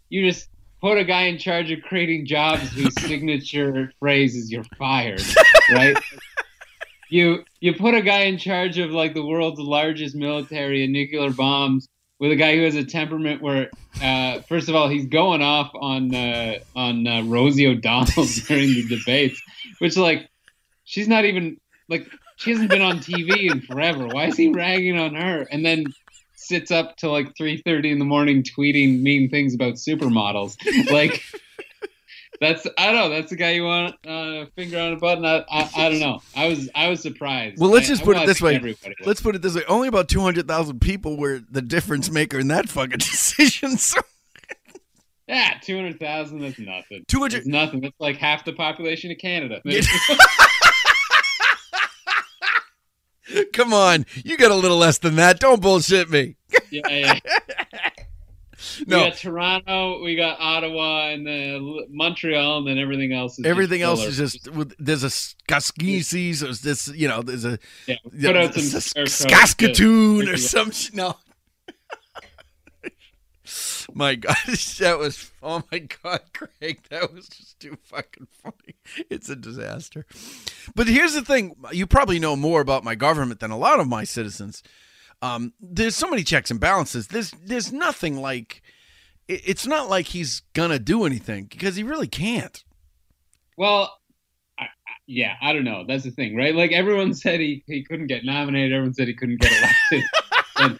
[0.09, 0.49] you just
[0.81, 5.23] put a guy in charge of creating jobs whose signature phrase is "you're fired,"
[5.73, 5.97] right?
[7.09, 11.31] you you put a guy in charge of like the world's largest military and nuclear
[11.31, 13.69] bombs with a guy who has a temperament where
[14.01, 18.87] uh, first of all he's going off on uh, on uh, Rosie O'Donnell during the
[18.89, 19.43] debates,
[19.79, 20.29] which like
[20.85, 24.07] she's not even like she hasn't been on TV in forever.
[24.07, 25.43] Why is he ragging on her?
[25.51, 25.85] And then
[26.35, 30.57] sits up till like three thirty in the morning tweeting mean things about supermodels.
[30.91, 31.23] Like
[32.41, 33.09] that's I don't know.
[33.11, 35.25] That's the guy you want uh, finger on a button.
[35.25, 36.21] I, I I don't know.
[36.35, 37.61] I was I was surprised.
[37.61, 38.75] Well, let's I- just put it this way.
[39.05, 39.63] Let's put it this way.
[39.69, 43.77] Only about 200,000 people were the difference maker in that fucking decision.
[43.77, 44.01] So
[45.29, 46.41] Yeah, two hundred thousand.
[46.41, 47.05] That's nothing.
[47.07, 47.81] 200 That's nothing.
[47.83, 49.61] That's like half the population of Canada.
[53.53, 55.41] come on, you got a little less than that.
[55.41, 56.37] Don't bullshit me.
[56.71, 57.19] yeah, yeah.
[58.87, 58.99] No.
[58.99, 63.83] We got Toronto, we got Ottawa, and then Montreal, and then everything else is Everything
[63.83, 68.55] else is just there's a Skaskisi, there's this you know there's a Yeah, put out
[68.55, 71.17] some a square code Saskatoon or some no.
[73.95, 74.37] My God,
[74.79, 78.75] that was oh my God, Craig, that was just too fucking funny.
[79.11, 80.07] It's a disaster.
[80.75, 83.89] But here's the thing: you probably know more about my government than a lot of
[83.89, 84.63] my citizens.
[85.21, 87.09] Um, there's so many checks and balances.
[87.09, 88.63] There's there's nothing like.
[89.29, 92.63] It's not like he's gonna do anything because he really can't.
[93.57, 93.97] Well,
[95.07, 95.85] yeah, I don't know.
[95.87, 96.55] That's the thing, right?
[96.55, 98.73] Like everyone said he, he couldn't get nominated.
[98.73, 100.09] Everyone said he couldn't get elected.
[100.57, 100.79] And-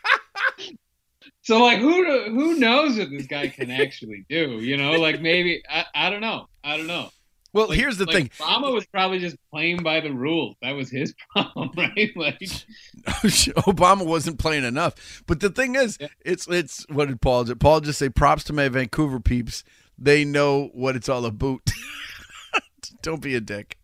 [1.43, 4.61] so like who who knows what this guy can actually do?
[4.61, 6.49] You know, like maybe I, I don't know.
[6.65, 7.11] I don't know.
[7.55, 8.29] Well, Like- here's the like, thing.
[8.41, 10.57] Obama was probably just playing by the rules.
[10.63, 12.11] That was his problem, right?
[12.17, 12.39] Like
[13.67, 15.23] Obama wasn't playing enough.
[15.27, 17.55] But the thing is, it's it's what did Paul do?
[17.55, 19.65] Paul just say props to my Vancouver peeps.
[19.99, 21.61] They know what it's all about.
[23.03, 23.77] Don't be a dick.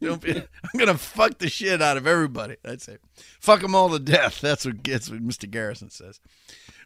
[0.00, 0.36] Don't be.
[0.64, 2.56] I'm gonna fuck the shit out of everybody.
[2.62, 3.00] That's it.
[3.40, 4.40] Fuck them all to death.
[4.40, 5.50] That's what gets what Mr.
[5.50, 6.20] Garrison says.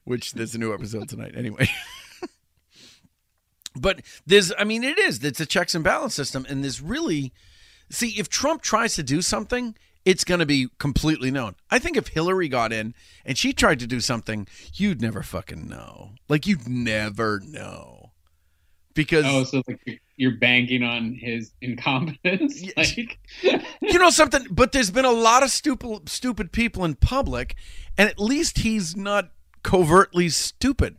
[0.05, 1.35] Which there's a new episode tonight.
[1.37, 1.69] Anyway.
[3.81, 5.23] But there's, I mean, it is.
[5.23, 7.33] It's a checks and balance system, and there's really,
[7.91, 11.55] see, if Trump tries to do something, it's going to be completely known.
[11.71, 15.69] I think if Hillary got in and she tried to do something, you'd never fucking
[15.69, 16.13] know.
[16.29, 18.13] Like you'd never know,
[18.95, 22.63] because oh, so like you're banking on his incompetence.
[22.77, 23.19] Like
[23.81, 24.47] you know something.
[24.51, 27.55] But there's been a lot of stupid, stupid people in public,
[27.97, 29.31] and at least he's not
[29.63, 30.99] covertly stupid.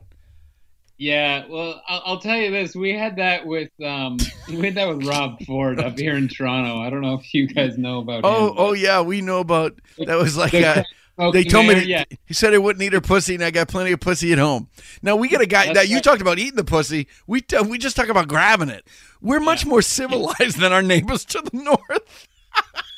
[0.98, 4.18] Yeah, well, I'll, I'll tell you this: we had that with um,
[4.50, 6.80] we had that with Rob Ford up here in Toronto.
[6.82, 8.54] I don't know if you guys know about Oh, him.
[8.58, 10.18] oh yeah, we know about that.
[10.18, 10.84] Was like the uh,
[11.32, 12.04] they told me that, yeah.
[12.26, 14.70] he said he wouldn't eat her pussy, and I got plenty of pussy at home.
[15.02, 17.08] Now we got a guy That's that you talked about eating the pussy.
[17.28, 18.88] We t- we just talk about grabbing it.
[19.22, 22.28] We're much more civilized than our neighbors to the north.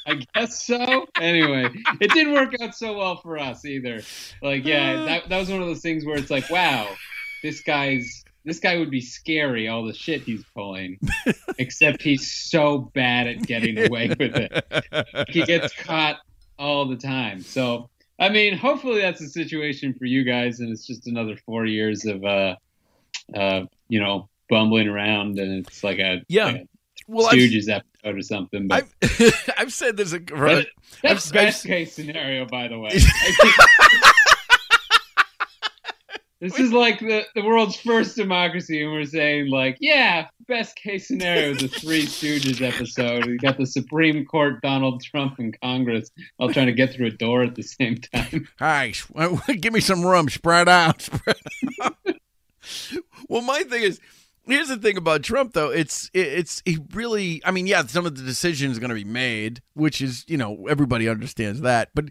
[0.05, 1.05] I guess so.
[1.19, 4.01] Anyway, it didn't work out so well for us either.
[4.41, 5.05] Like, yeah, uh.
[5.05, 6.87] that that was one of those things where it's like, wow,
[7.43, 9.67] this guy's this guy would be scary.
[9.67, 10.99] All the shit he's pulling,
[11.57, 15.29] except he's so bad at getting away with it.
[15.29, 16.17] He gets caught
[16.57, 17.41] all the time.
[17.41, 17.89] So,
[18.21, 22.05] I mean, hopefully that's the situation for you guys, and it's just another four years
[22.05, 22.55] of, uh,
[23.35, 26.45] uh, you know, bumbling around, and it's like a Yeah.
[26.45, 26.67] like a
[27.07, 28.67] Well, I've- Stooges episode or something.
[28.67, 28.87] But
[29.57, 30.67] I've said there's a that-
[31.01, 32.91] that's I've- I've- best case scenario, by the way.
[36.41, 41.07] This is like the, the world's first democracy, and we're saying like, yeah, best case
[41.07, 43.27] scenario is a Three Stooges episode.
[43.27, 47.11] We got the Supreme Court, Donald Trump, and Congress all trying to get through a
[47.11, 48.47] door at the same time.
[48.57, 48.91] Hi,
[49.59, 50.29] give me some rum.
[50.29, 51.01] Spread out.
[51.03, 51.37] Spread
[51.83, 51.95] out.
[53.29, 53.99] well, my thing is,
[54.47, 55.69] here's the thing about Trump, though.
[55.69, 57.43] It's it's he really.
[57.45, 60.37] I mean, yeah, some of the decisions are going to be made, which is you
[60.37, 62.05] know everybody understands that, but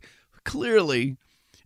[0.44, 1.16] clearly.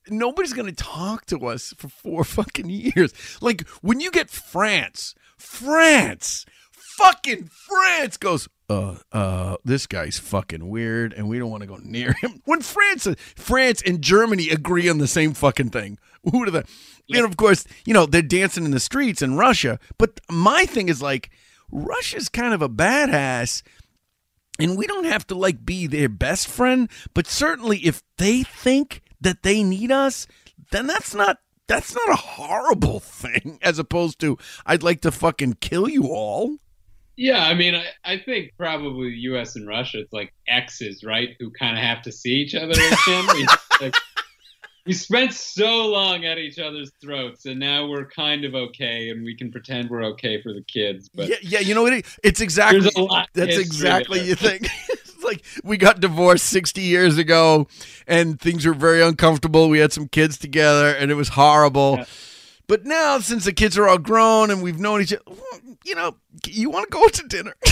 [0.08, 3.12] Nobody's going to talk to us for four fucking years.
[3.40, 11.12] Like when you get France, France, fucking France goes, uh, uh, this guy's fucking weird,
[11.12, 12.40] and we don't want to go near him.
[12.44, 16.64] When France, France and Germany agree on the same fucking thing, who do the?
[17.10, 19.78] And of course, you know they're dancing in the streets in Russia.
[19.98, 21.30] But my thing is like,
[21.70, 23.62] Russia's kind of a badass,
[24.58, 26.88] and we don't have to like be their best friend.
[27.12, 30.26] But certainly, if they think that they need us,
[30.70, 33.58] then that's not that's not a horrible thing.
[33.62, 36.56] As opposed to, I'd like to fucking kill you all.
[37.16, 39.54] Yeah, I mean, I, I think probably the U.S.
[39.54, 41.28] and Russia, it's like exes, right?
[41.38, 43.26] Who kind of have to see each other again.
[43.34, 43.46] we,
[43.80, 43.94] like,
[44.84, 49.24] we spent so long at each other's throats, and now we're kind of okay, and
[49.24, 51.08] we can pretend we're okay for the kids.
[51.14, 51.92] But yeah, yeah, you know what?
[51.92, 54.28] it- It's exactly There's a lot that's exactly there.
[54.30, 54.66] you think.
[55.24, 57.68] it's like we got divorced sixty years ago,
[58.06, 59.68] and things were very uncomfortable.
[59.68, 62.04] We had some kids together, and it was horrible.
[62.66, 65.22] But now, since the kids are all grown and we've known each other,
[65.84, 67.54] you know, you want to go to dinner.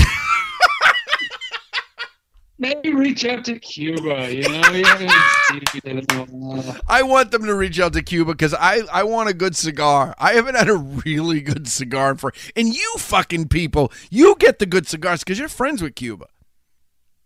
[2.58, 4.32] maybe reach out to Cuba.
[4.32, 5.10] You know, we haven't
[5.48, 6.76] seen each other in a while.
[6.88, 10.14] I want them to reach out to Cuba because I, I want a good cigar.
[10.18, 14.66] I haven't had a really good cigar for, and you fucking people, you get the
[14.66, 16.26] good cigars because you're friends with Cuba.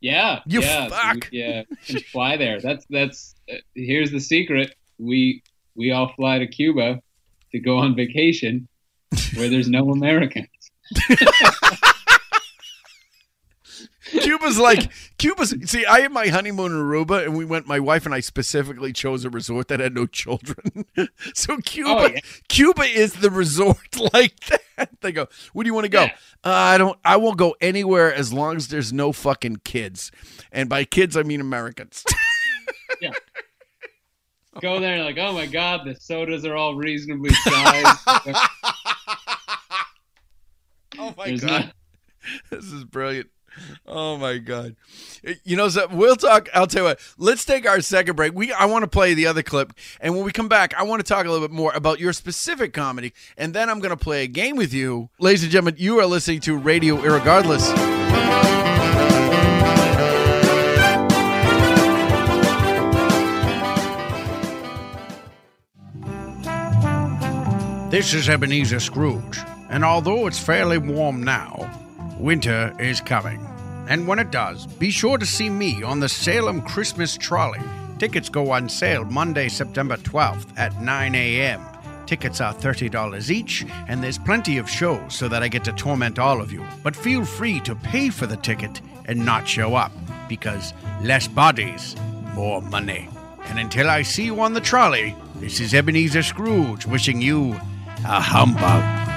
[0.07, 1.29] Yeah, You yeah, fuck.
[1.33, 1.63] we- yeah.
[1.87, 2.61] can fly there.
[2.61, 3.35] That's that's.
[3.51, 5.43] Uh, here's the secret: we
[5.75, 7.01] we all fly to Cuba
[7.53, 8.69] to go on vacation,
[9.35, 10.47] where there's no Americans.
[14.11, 17.67] Cuba's like Cuba's see, I had my honeymoon in Aruba, and we went.
[17.67, 20.85] My wife and I specifically chose a resort that had no children.
[21.35, 22.21] so Cuba, Oh, yeah.
[22.49, 23.79] Cuba is the resort
[24.15, 24.39] like
[24.77, 24.91] that.
[25.01, 26.09] They go, "Where do you want to go?" Uh,
[26.51, 26.99] I don't.
[27.05, 30.13] I won't go anywhere as long as there's no fucking kids,
[30.53, 32.05] and by kids I mean Americans.
[33.03, 33.11] Yeah.
[34.63, 37.99] Go there like, oh my god, the sodas are all reasonably sized.
[40.99, 41.75] oh my There's god, not-
[42.51, 43.29] this is brilliant.
[43.87, 44.77] Oh my god!
[45.45, 46.49] You know, so we'll talk.
[46.55, 47.01] I'll tell you what.
[47.19, 48.35] Let's take our second break.
[48.35, 51.05] We I want to play the other clip, and when we come back, I want
[51.05, 54.03] to talk a little bit more about your specific comedy, and then I'm going to
[54.03, 55.77] play a game with you, ladies and gentlemen.
[55.79, 57.75] You are listening to Radio Irregardless.
[67.91, 69.39] This is Ebenezer Scrooge,
[69.71, 71.86] and although it's fairly warm now,
[72.19, 73.47] winter is coming.
[73.89, 77.61] And when it does, be sure to see me on the Salem Christmas Trolley.
[77.99, 81.61] Tickets go on sale Monday, September 12th at 9 a.m.
[82.07, 86.19] Tickets are $30 each, and there's plenty of shows so that I get to torment
[86.19, 86.65] all of you.
[86.83, 89.93] But feel free to pay for the ticket and not show up,
[90.29, 91.97] because less bodies,
[92.35, 93.09] more money.
[93.45, 97.53] And until I see you on the trolley, this is Ebenezer Scrooge wishing you
[98.05, 99.16] a humbug.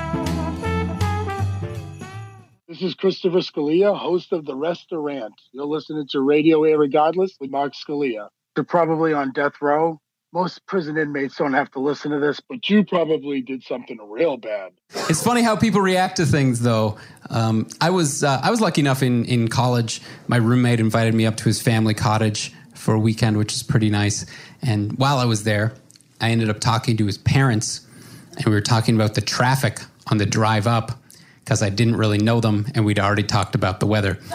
[2.79, 5.33] This is Christopher Scalia, host of The Restaurant.
[5.51, 8.29] You're listening to Radio Irregardless with Mark Scalia.
[8.55, 9.99] You're probably on death row.
[10.31, 14.37] Most prison inmates don't have to listen to this, but you probably did something real
[14.37, 14.71] bad.
[15.09, 16.97] It's funny how people react to things, though.
[17.29, 20.01] Um, I was uh, I was lucky enough in in college.
[20.29, 23.89] My roommate invited me up to his family cottage for a weekend, which is pretty
[23.89, 24.25] nice.
[24.61, 25.73] And while I was there,
[26.21, 27.85] I ended up talking to his parents,
[28.37, 30.93] and we were talking about the traffic on the drive up
[31.49, 34.19] because I didn't really know them, and we'd already talked about the weather.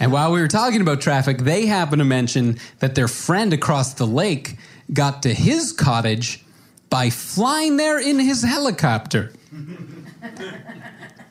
[0.00, 3.94] And while we were talking about traffic, they happened to mention that their friend across
[3.94, 4.56] the lake
[4.92, 6.44] got to his cottage
[6.88, 9.32] by flying there in his helicopter.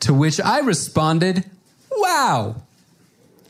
[0.00, 1.46] to which I responded,
[1.90, 2.56] Wow,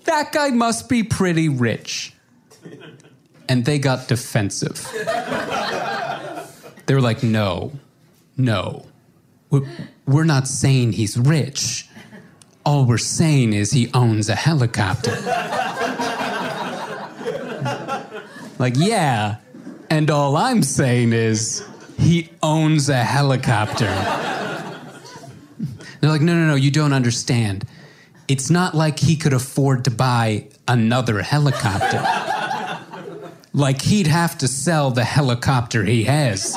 [0.04, 2.12] that guy must be pretty rich.
[3.48, 4.86] And they got defensive.
[6.88, 7.72] They were like, No,
[8.36, 8.86] no,
[9.50, 9.68] we're,
[10.06, 11.86] we're not saying he's rich.
[12.64, 15.10] All we're saying is he owns a helicopter.
[18.58, 19.36] like, yeah.
[19.90, 21.66] And all I'm saying is
[21.98, 23.86] he owns a helicopter.
[26.00, 27.66] They're like, no, no, no, you don't understand.
[28.28, 32.02] It's not like he could afford to buy another helicopter.
[33.52, 36.56] Like, he'd have to sell the helicopter he has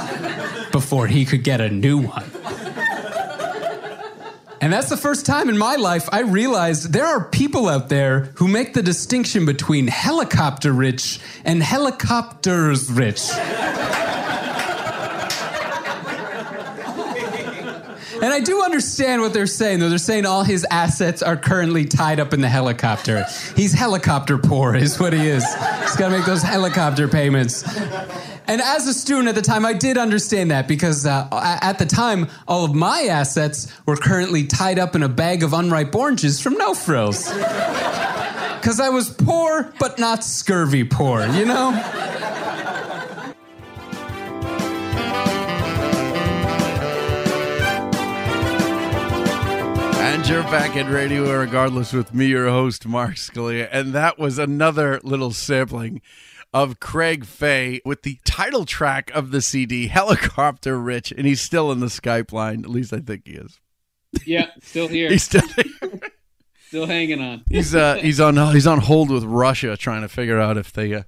[0.72, 2.26] before he could get a new one.
[4.62, 8.32] And that's the first time in my life I realized there are people out there
[8.36, 13.32] who make the distinction between helicopter rich and helicopters rich.
[18.22, 19.90] And I do understand what they're saying, though.
[19.90, 23.26] They're saying all his assets are currently tied up in the helicopter.
[23.56, 25.44] He's helicopter poor, is what he is.
[25.44, 27.64] He's got to make those helicopter payments.
[28.48, 31.28] And as a student at the time, I did understand that because uh,
[31.62, 35.54] at the time, all of my assets were currently tied up in a bag of
[35.54, 37.28] unripe oranges from No Frills.
[37.28, 41.72] Because I was poor, but not scurvy poor, you know?
[50.04, 53.70] And you're back at Radio Irregardless with me, your host, Mark Scalia.
[53.72, 56.02] And that was another little sampling
[56.52, 61.12] of Craig Fay with the title track of the CD, Helicopter Rich.
[61.12, 62.64] And he's still in the Skype line.
[62.64, 63.60] At least I think he is.
[64.26, 65.08] Yeah, still here.
[65.08, 66.00] He's still here.
[66.68, 67.44] Still hanging on.
[67.48, 70.96] He's uh he's on he's on hold with Russia trying to figure out if they
[70.96, 71.04] uh,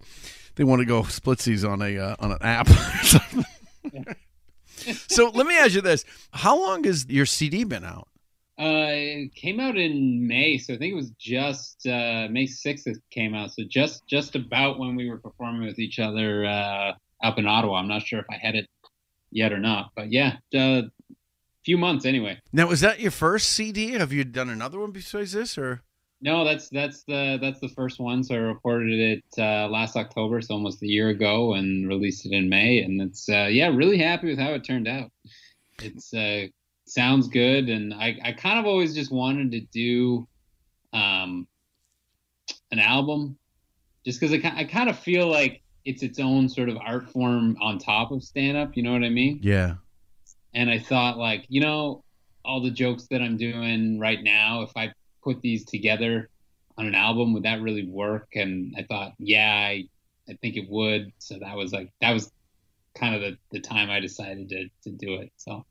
[0.55, 3.45] they want to go splitsies on a uh, on an app or something.
[5.07, 8.07] so let me ask you this: How long has your CD been out?
[8.63, 12.87] Uh, it came out in May, so I think it was just uh, May sixth
[12.87, 13.51] it came out.
[13.51, 17.75] So just just about when we were performing with each other uh, up in Ottawa.
[17.75, 18.69] I'm not sure if I had it
[19.31, 20.83] yet or not, but yeah, a
[21.65, 22.39] few months anyway.
[22.53, 23.91] Now, was that your first CD?
[23.91, 25.81] Have you done another one besides this, or?
[26.21, 28.23] No, that's that's the that's the first one.
[28.23, 32.31] So I recorded it uh, last October, so almost a year ago, and released it
[32.31, 32.79] in May.
[32.79, 35.11] And it's uh, yeah, really happy with how it turned out.
[35.81, 36.47] It's uh,
[36.93, 40.27] sounds good, and I I kind of always just wanted to do
[40.93, 41.47] um
[42.71, 43.37] an album,
[44.05, 47.57] just because I I kind of feel like it's its own sort of art form
[47.61, 48.75] on top of stand up.
[48.77, 49.39] You know what I mean?
[49.43, 49.75] Yeah.
[50.53, 52.03] and I thought like, you know,
[52.45, 56.29] all the jokes that I'm doing right now, if I put these together
[56.77, 58.29] on an album, would that really work?
[58.35, 59.87] And I thought, yeah, I,
[60.29, 61.11] I think it would.
[61.19, 62.31] So that was like that was
[62.95, 65.31] kind of the, the time I decided to to do it.
[65.37, 65.65] So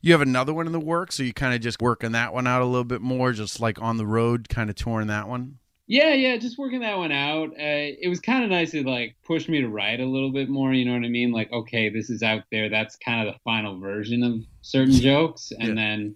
[0.00, 2.46] You have another one in the works, so you kind of just working that one
[2.46, 5.58] out a little bit more, just like on the road, kind of touring that one?
[5.90, 7.48] Yeah, yeah, just working that one out.
[7.52, 10.50] Uh, it was kind of nice to like push me to write a little bit
[10.50, 10.74] more.
[10.74, 11.32] You know what I mean?
[11.32, 12.68] Like, okay, this is out there.
[12.68, 16.14] That's kind of the final version of certain jokes, and then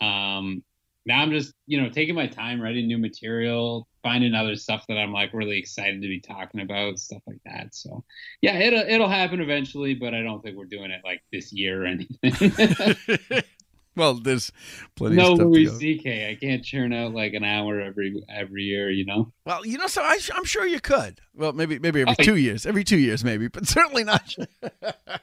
[0.00, 0.62] um,
[1.04, 4.98] now I'm just you know taking my time writing new material, finding other stuff that
[4.98, 7.74] I'm like really excited to be talking about, stuff like that.
[7.74, 8.04] So
[8.42, 11.84] yeah, it'll it'll happen eventually, but I don't think we're doing it like this year
[11.84, 13.42] or anything.
[13.96, 14.52] Well, there's
[14.94, 15.38] plenty no of stuff.
[15.38, 15.76] to Louis go.
[15.78, 16.30] C.K.
[16.30, 18.90] I can't churn out like an hour every every year.
[18.90, 19.32] You know.
[19.44, 21.20] Well, you know, so I, I'm sure you could.
[21.34, 24.36] Well, maybe maybe every Oh, two years, every two years, maybe, but certainly not.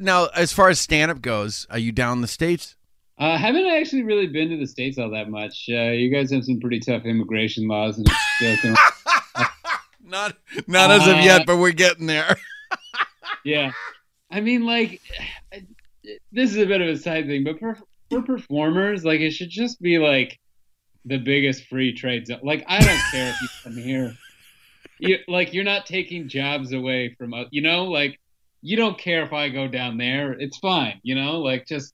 [0.00, 2.74] now, as far as stand up goes, are you down the states?
[3.20, 5.68] Uh, haven't actually really been to the states all that much.
[5.68, 8.08] Uh, you guys have some pretty tough immigration laws, and
[10.02, 12.34] not not as of yet, but we're getting there.
[13.44, 13.72] yeah.
[14.30, 15.02] I mean, like,
[16.32, 17.76] this is a bit of a side thing, but for,
[18.08, 20.38] for performers, like, it should just be like
[21.04, 22.40] the biggest free trade zone.
[22.42, 24.16] Like, I don't care if you come here.
[24.98, 27.48] You, like, you're not taking jobs away from us.
[27.50, 28.18] You know, like,
[28.62, 30.32] you don't care if I go down there.
[30.32, 31.00] It's fine.
[31.02, 31.92] You know, like, just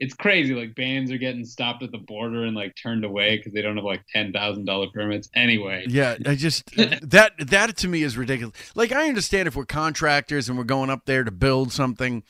[0.00, 0.54] it's crazy.
[0.54, 3.76] Like bands are getting stopped at the border and like turned away because they don't
[3.76, 5.28] have like ten thousand dollar permits.
[5.34, 8.54] Anyway, Yeah, I just that that to me is ridiculous.
[8.74, 12.24] Like I understand if we're contractors and we're going up there to build something,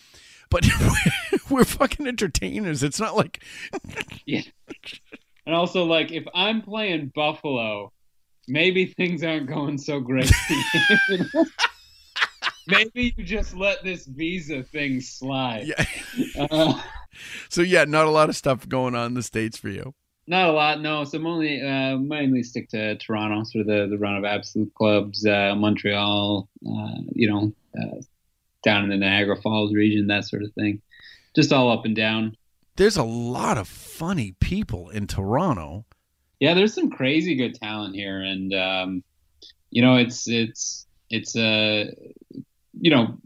[0.51, 0.67] but
[1.51, 2.83] we're fucking entertainers.
[2.83, 3.43] It's not like
[4.27, 4.43] yeah.
[5.47, 7.93] And also, like, if I'm playing Buffalo,
[8.47, 10.31] maybe things aren't going so great.
[12.67, 15.67] Maybe you just let this visa thing slide.
[15.67, 15.85] Yeah.
[16.51, 16.81] Uh,
[17.49, 17.63] so.
[17.63, 19.95] Yeah, not a lot of stuff going on in the states for you.
[20.27, 21.05] Not a lot, no.
[21.05, 24.73] So I'm only uh, mainly stick to Toronto, sort of the, the run of absolute
[24.75, 28.01] clubs, uh, Montreal, uh, you know, uh,
[28.63, 30.81] down in the Niagara Falls region, that sort of thing.
[31.35, 32.37] Just all up and down.
[32.77, 35.85] There's a lot of funny people in Toronto.
[36.39, 39.05] Yeah, there's some crazy good talent here, and um,
[39.71, 41.91] you know, it's it's it's uh,
[42.81, 43.19] you know,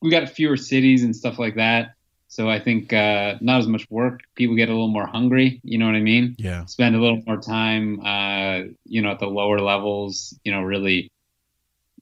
[0.00, 1.94] we got fewer cities and stuff like that.
[2.28, 4.20] So I think uh, not as much work.
[4.36, 5.60] People get a little more hungry.
[5.64, 6.36] You know what I mean?
[6.38, 6.64] Yeah.
[6.66, 10.38] Spend a little more time, uh, you know, at the lower levels.
[10.44, 11.10] You know, really,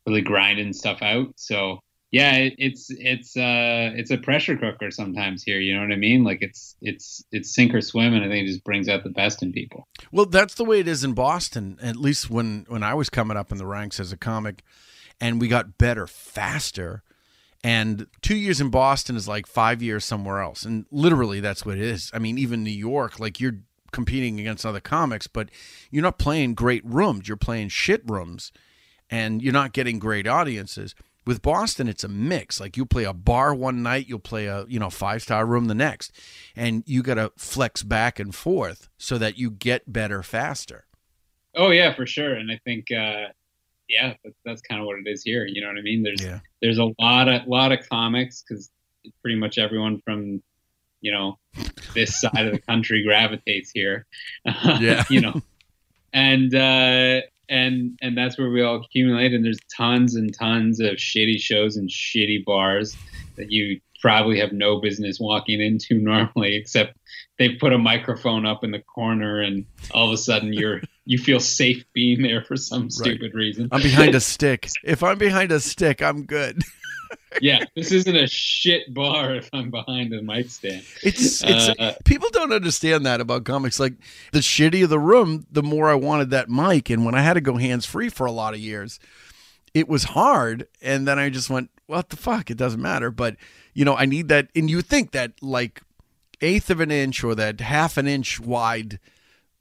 [0.07, 1.33] really grinding stuff out.
[1.37, 1.81] So
[2.11, 5.61] yeah, it, it's it's uh, it's a pressure cooker sometimes here.
[5.61, 6.25] You know what I mean?
[6.25, 9.11] Like it's it's it's sink or swim, and I think it just brings out the
[9.11, 9.87] best in people.
[10.11, 11.79] Well, that's the way it is in Boston.
[11.83, 14.63] At least when when I was coming up in the ranks as a comic,
[15.21, 17.03] and we got better faster.
[17.65, 21.77] And two years in Boston is like five years somewhere else, and literally that's what
[21.77, 22.11] it is.
[22.15, 23.59] I mean, even New York, like you're
[23.91, 25.51] competing against other comics, but
[25.91, 27.27] you're not playing great rooms.
[27.27, 28.53] You're playing shit rooms,
[29.11, 30.95] and you're not getting great audiences.
[31.27, 32.61] With Boston, it's a mix.
[32.61, 35.65] Like you play a bar one night, you'll play a you know five star room
[35.67, 36.13] the next,
[36.55, 40.87] and you got to flex back and forth so that you get better faster.
[41.55, 42.35] Oh yeah, for sure.
[42.35, 43.33] And I think, uh,
[43.89, 45.47] yeah, that, that's kind of what it is here.
[45.47, 46.03] You know what I mean?
[46.03, 46.23] There's
[46.63, 48.71] there's a lot of lot of comics because
[49.23, 50.43] pretty much everyone from
[51.01, 51.39] you know
[51.95, 54.07] this side of the country gravitates here.
[54.81, 55.05] Yeah.
[55.09, 55.41] you know,
[56.13, 59.33] and uh, and and that's where we all accumulate.
[59.33, 62.97] And there's tons and tons of shitty shows and shitty bars
[63.37, 66.97] that you probably have no business walking into normally, except
[67.39, 71.19] they put a microphone up in the corner, and all of a sudden you're you
[71.19, 73.69] feel safe being there for some stupid reason.
[73.73, 74.69] I'm behind a stick.
[74.85, 76.63] If I'm behind a stick, I'm good.
[77.41, 80.83] yeah, this isn't a shit bar if I'm behind a mic stand.
[81.03, 83.79] It's it's Uh, people don't understand that about comics.
[83.81, 83.95] Like
[84.33, 86.91] the shittier the room, the more I wanted that mic.
[86.91, 88.99] And when I had to go hands free for a lot of years,
[89.75, 90.67] it was hard.
[90.83, 92.51] And then I just went, what the fuck?
[92.51, 93.11] It doesn't matter.
[93.11, 93.37] But
[93.75, 94.49] you know, I need that.
[94.55, 95.83] And you think that like
[96.41, 98.99] eighth of an inch or that half an inch wide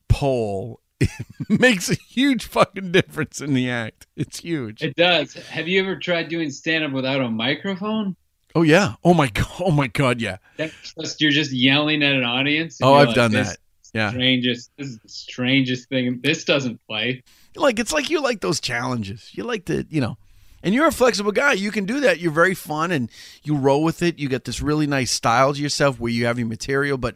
[0.08, 0.80] pole
[1.50, 4.08] makes a huge fucking difference in the act.
[4.16, 4.82] It's huge.
[4.84, 5.34] It does.
[5.34, 8.16] Have you ever tried doing stand up without a microphone?
[8.56, 8.96] Oh yeah.
[9.04, 9.48] Oh my god.
[9.60, 10.20] Oh my god.
[10.22, 10.38] Yeah.
[10.58, 12.80] That's just, you're just yelling at an audience.
[12.82, 13.58] Oh, I've like, done that.
[13.94, 14.10] Yeah.
[14.10, 14.72] Strangest.
[14.78, 16.20] This is the strangest thing.
[16.24, 17.24] This doesn't play.
[17.56, 19.30] Like it's like you like those challenges.
[19.34, 20.18] You like to, you know.
[20.64, 21.54] And you're a flexible guy.
[21.54, 22.20] You can do that.
[22.20, 23.10] You're very fun and
[23.44, 24.18] you roll with it.
[24.20, 27.16] You get this really nice style to yourself where you have your material, but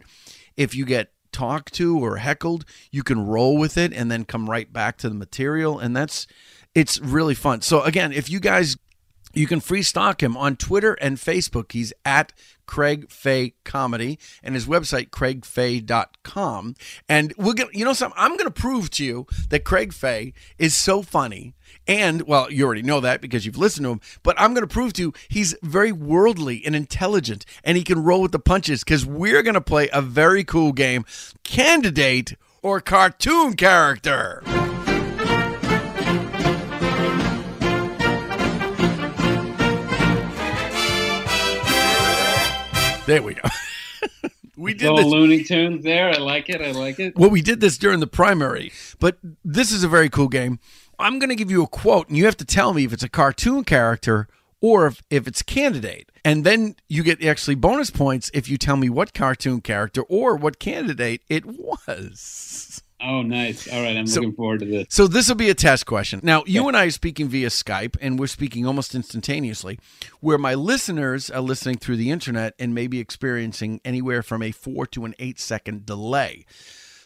[0.56, 4.48] if you get talked to or heckled, you can roll with it and then come
[4.50, 6.26] right back to the material and that's
[6.74, 7.60] it's really fun.
[7.62, 8.76] So again, if you guys
[9.34, 11.72] You can free stalk him on Twitter and Facebook.
[11.72, 12.34] He's at
[12.66, 16.74] Craig Fay Comedy and his website, craigfay.com.
[17.08, 20.76] And we're gonna you know something, I'm gonna prove to you that Craig Fay is
[20.76, 21.54] so funny.
[21.86, 24.92] And well, you already know that because you've listened to him, but I'm gonna prove
[24.94, 29.04] to you he's very worldly and intelligent and he can roll with the punches because
[29.04, 31.04] we're gonna play a very cool game,
[31.42, 34.42] candidate or cartoon character.
[43.06, 43.48] There we go.
[44.56, 45.06] we did Little this.
[45.06, 46.10] Looney Tunes there.
[46.10, 46.62] I like it.
[46.62, 47.16] I like it.
[47.16, 50.60] Well, we did this during the primary, but this is a very cool game.
[51.02, 53.02] I'm going to give you a quote, and you have to tell me if it's
[53.02, 54.28] a cartoon character
[54.60, 56.10] or if, if it's a candidate.
[56.24, 60.36] And then you get actually bonus points if you tell me what cartoon character or
[60.36, 62.82] what candidate it was.
[63.04, 63.66] Oh, nice.
[63.66, 64.86] All right, I'm So- looking forward to this.
[64.90, 66.20] So this will be a test question.
[66.22, 69.80] Now, you and I are speaking via Skype, and we're speaking almost instantaneously,
[70.20, 74.52] where my listeners are listening through the internet and may be experiencing anywhere from a
[74.52, 76.46] four to an eight second delay.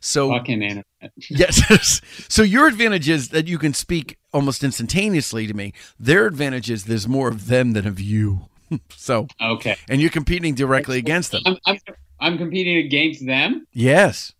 [0.06, 0.84] So Fucking internet.
[1.28, 2.00] Yes.
[2.28, 5.72] so your advantage is that you can speak almost instantaneously to me.
[5.98, 8.48] Their advantage is there's more of them than of you.
[8.90, 9.76] so Okay.
[9.88, 11.42] and you're competing directly against them.
[11.44, 11.78] I'm, I'm,
[12.20, 13.66] I'm competing against them.
[13.72, 14.32] Yes.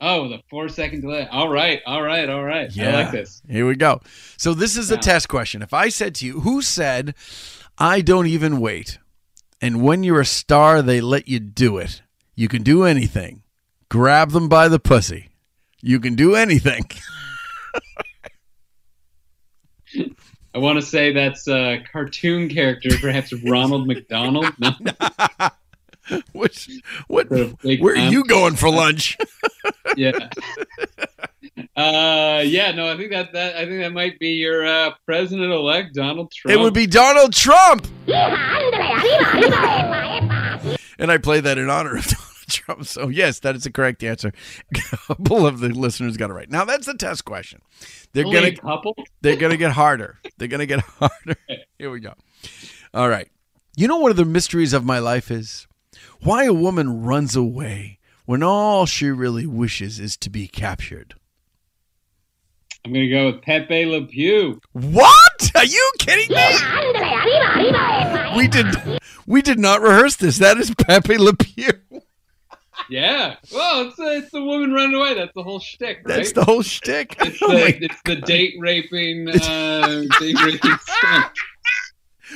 [0.00, 1.28] Oh, the four second delay.
[1.30, 1.80] All right.
[1.86, 2.28] All right.
[2.28, 2.74] All right.
[2.74, 2.88] Yeah.
[2.98, 3.42] I like this.
[3.48, 4.00] Here we go.
[4.38, 5.62] So this is a test question.
[5.62, 7.14] If I said to you, who said,
[7.78, 8.98] I don't even wait,
[9.60, 12.02] and when you're a star, they let you do it.
[12.34, 13.42] You can do anything.
[13.90, 15.28] Grab them by the pussy.
[15.82, 16.84] You can do anything.
[20.54, 24.46] I want to say that's a cartoon character, perhaps Ronald McDonald.
[24.58, 24.70] No?
[26.32, 26.70] Which,
[27.08, 28.12] what, big where are time.
[28.12, 29.18] you going for lunch?
[29.96, 30.30] yeah.
[31.76, 32.70] Uh, yeah.
[32.72, 36.56] No, I think that that I think that might be your uh, president-elect Donald Trump.
[36.56, 37.86] It would be Donald Trump.
[40.98, 42.86] and I play that in honor of Donald Trump.
[42.86, 44.32] So, yes, that is the correct answer.
[44.74, 46.50] A couple of the listeners got it right.
[46.50, 47.60] Now, that's the test question.
[48.12, 48.94] They're going a couple.
[49.20, 50.18] They're going to get harder.
[50.38, 51.36] They're going to get harder.
[51.78, 52.14] Here we go.
[52.92, 53.28] All right.
[53.76, 55.66] You know what the mysteries of my life is?
[56.22, 61.14] Why a woman runs away when all she really wishes is to be captured.
[62.84, 64.60] I'm gonna go with Pepe Le Pew.
[64.72, 65.50] What?
[65.54, 68.36] Are you kidding me?
[68.36, 68.66] We did
[69.26, 70.38] we did not rehearse this.
[70.38, 71.72] That is Pepe Le Pew.
[72.90, 73.36] Yeah.
[73.54, 75.14] Well, it's the, it's the woman running away.
[75.14, 76.16] That's the whole shtick, right?
[76.16, 77.16] That's the whole shtick.
[77.20, 81.32] It's Oh the, it's the date raping, uh, date raping skunk.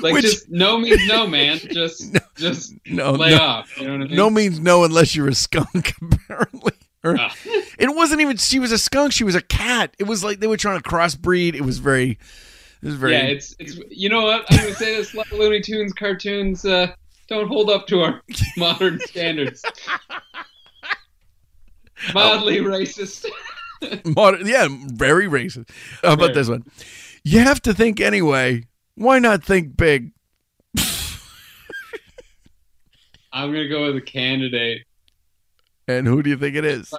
[0.00, 1.58] Like Which- just no means no, man.
[1.58, 3.42] Just just No, lay no.
[3.42, 3.78] off.
[3.80, 4.16] You know what I mean?
[4.16, 6.72] No means no unless you're a skunk, apparently.
[7.04, 7.34] Or- Ah.
[7.78, 9.94] it wasn't even she was a skunk, she was a cat.
[9.98, 11.54] It was like they were trying to crossbreed.
[11.54, 13.78] It was very it was very yeah, it's it's.
[13.90, 14.44] You know what?
[14.50, 16.92] I'm gonna say this: Looney Tunes cartoons uh,
[17.28, 18.20] don't hold up to our
[18.56, 19.62] modern standards.
[22.12, 23.26] Mildly racist.
[24.16, 25.70] modern, yeah, very racist.
[26.02, 26.34] How about Very.
[26.34, 26.64] this one?
[27.22, 28.64] You have to think anyway.
[28.96, 30.12] Why not think big?
[33.32, 34.82] I'm gonna go with a candidate.
[35.88, 36.94] And who do you think it is?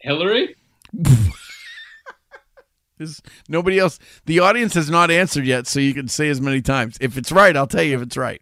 [0.00, 0.54] Hillary.
[2.98, 3.98] There's nobody else.
[4.26, 6.98] The audience has not answered yet, so you can say as many times.
[7.00, 8.40] If it's right, I'll tell you if it's right.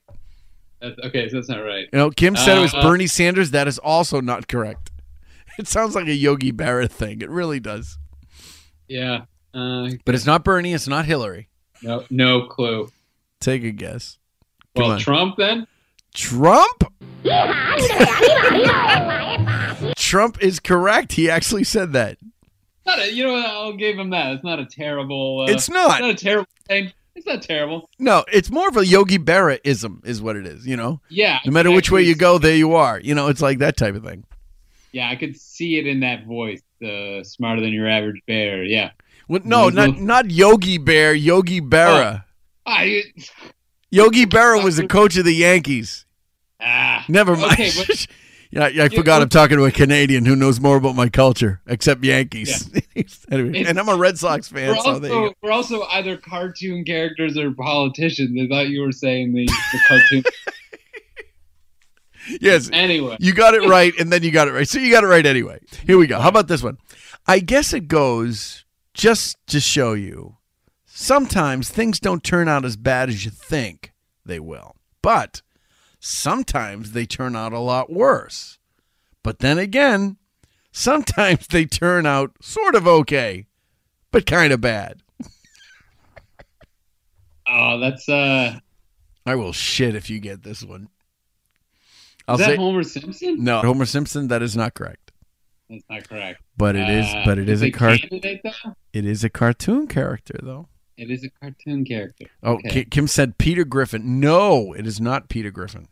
[0.83, 1.87] That's, okay, so that's not right.
[1.93, 3.53] You know, Kim said it was Uh, Bernie Sanders.
[3.53, 4.90] That is also not correct.
[5.61, 7.21] It sounds like a Yogi Berra thing.
[7.21, 7.99] It really does.
[8.89, 9.25] Yeah.
[9.53, 10.73] Uh, But it's not Bernie.
[10.73, 11.51] It's not Hillary.
[11.83, 12.91] no, no clue.
[13.43, 14.17] Take a guess.
[14.75, 14.99] Come Well, on.
[15.01, 15.67] Trump then.
[16.15, 16.85] Trump?
[19.97, 21.13] Trump is correct.
[21.13, 22.19] He actually said that.
[22.87, 23.47] Not a, you know what?
[23.47, 24.33] I'll give him that.
[24.35, 25.41] It's not a terrible.
[25.47, 25.91] Uh, It's not.
[25.93, 26.93] It's not a terrible thing.
[27.15, 27.91] It's not terrible.
[27.99, 31.01] No, it's more of a Yogi Berra-ism is what it is, you know?
[31.11, 31.39] Yeah.
[31.45, 32.99] No matter which way you go, there you are.
[32.99, 34.25] You know, it's like that type of thing.
[34.93, 36.63] Yeah, I could see it in that voice.
[36.83, 38.65] Uh, smarter than your average bear.
[38.65, 38.93] Yeah.
[39.29, 42.25] Well, no, not not Yogi Bear, Yogi Berra.
[42.67, 43.03] I,
[43.91, 46.07] Yogi Berra was the coach of the Yankees.
[46.61, 47.05] ah.
[47.09, 47.53] Never mind.
[47.53, 48.07] Okay, but
[48.51, 51.61] yeah, yeah, I forgot I'm talking to a Canadian who knows more about my culture,
[51.67, 52.71] except Yankees.
[53.31, 56.17] anyway, and I'm a Red Sox fan, we're so there you also we're also either
[56.17, 58.39] cartoon characters or politicians.
[58.41, 60.23] I thought you were saying the, the cartoon.
[62.41, 62.71] Yes.
[62.73, 63.17] Anyway.
[63.21, 64.69] You got it right, and then you got it right.
[64.69, 65.61] So you got it right anyway.
[65.87, 66.21] Here we go.
[66.21, 66.79] How about this one?
[67.27, 68.65] I guess it goes
[68.95, 70.37] just to show you
[70.87, 73.93] sometimes things don't turn out as bad as you think
[74.25, 74.77] they will.
[75.03, 75.43] But
[75.99, 78.59] sometimes they turn out a lot worse.
[79.23, 80.17] But then again,
[80.73, 83.47] sometimes they turn out sort of okay,
[84.11, 85.03] but kind of bad.
[87.47, 88.59] Oh, that's uh.
[89.27, 90.89] I will shit if you get this one.
[92.35, 93.43] Is that Homer Simpson?
[93.43, 94.29] no Homer Simpson.
[94.29, 95.13] That is not correct.
[95.69, 96.43] That's not correct.
[96.57, 97.07] But it is.
[97.07, 98.01] Uh, But it is a car- cart.
[98.03, 98.75] candidate though.
[98.93, 100.69] It is a cartoon character though.
[100.97, 102.27] It is a cartoon character.
[102.43, 102.85] Oh, Okay.
[102.85, 104.21] Kim said Peter Griffin.
[104.21, 105.89] No, it is not Peter Griffin.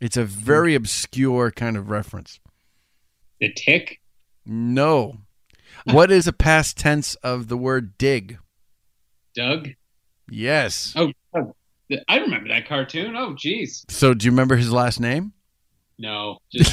[0.00, 2.38] It's a very obscure kind of reference.
[3.40, 4.00] The Tick.
[4.46, 5.18] No.
[5.84, 8.38] What is a past tense of the word dig?
[9.34, 9.70] Doug.
[10.30, 10.94] Yes.
[10.96, 11.12] Oh,
[12.08, 13.16] I remember that cartoon.
[13.16, 13.90] Oh, jeez.
[13.90, 15.32] So do you remember his last name?
[16.02, 16.72] No, just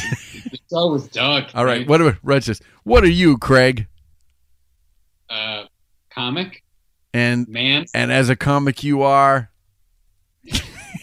[0.52, 1.50] the show was Doug.
[1.54, 1.80] All right.
[1.80, 1.88] right?
[1.90, 2.62] What are Red says?
[2.84, 3.86] What are you, Craig?
[5.30, 5.66] Uh,
[6.10, 6.64] comic
[7.14, 7.88] And man.
[7.94, 9.52] and as a comic, you are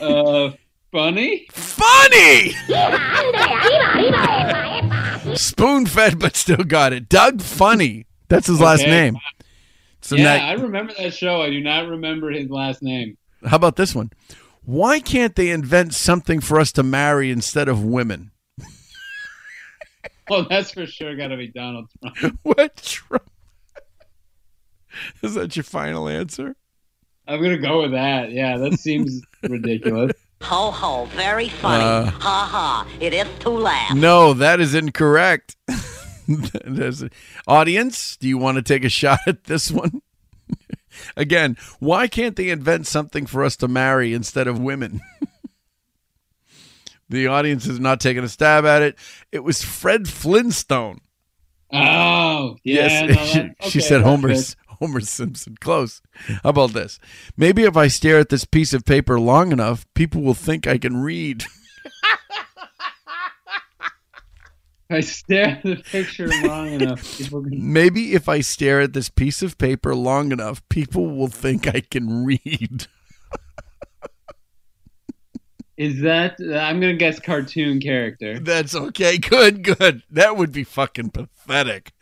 [0.00, 0.52] Uh,
[0.90, 1.46] funny.
[1.52, 2.54] funny.
[5.36, 7.08] Spoon fed, but still got it.
[7.10, 8.06] Doug Funnie.
[8.28, 8.90] That's his last Okay.
[8.90, 9.18] name.
[10.00, 11.42] So yeah, now- I remember that show.
[11.42, 13.16] I do not remember his last name.
[13.44, 14.10] How about this one?
[14.66, 18.30] Why can't they invent something for us to marry instead of women?
[20.28, 22.38] well, that's for sure got to be Donald Trump.
[22.42, 23.30] what Trump?
[25.22, 26.56] Is that your final answer?
[27.26, 28.30] I'm gonna go with that.
[28.30, 30.12] Yeah, that seems ridiculous.
[30.42, 31.82] Ho ho, very funny.
[31.82, 33.94] Uh, ha ha, it is to laugh.
[33.94, 35.56] No, that is incorrect.
[37.46, 40.02] Audience, do you want to take a shot at this one?
[41.16, 45.00] Again, why can't they invent something for us to marry instead of women?
[47.08, 48.96] the audience is not taking a stab at it.
[49.32, 51.00] It was Fred Flintstone.
[51.72, 52.74] Oh, yeah.
[53.04, 54.60] yes, no, she, that- she said Homer's good.
[54.80, 55.56] Homer Simpson.
[55.60, 56.02] Close.
[56.42, 56.98] How about this?
[57.36, 60.78] Maybe if I stare at this piece of paper long enough, people will think I
[60.78, 61.44] can read.
[64.90, 67.18] I stare at the picture long enough.
[67.18, 67.52] People can...
[67.72, 71.80] Maybe if I stare at this piece of paper long enough, people will think I
[71.80, 72.86] can read.
[75.76, 76.36] Is that?
[76.40, 78.38] I'm gonna guess cartoon character.
[78.38, 79.18] That's okay.
[79.18, 80.02] Good, good.
[80.08, 81.92] That would be fucking pathetic.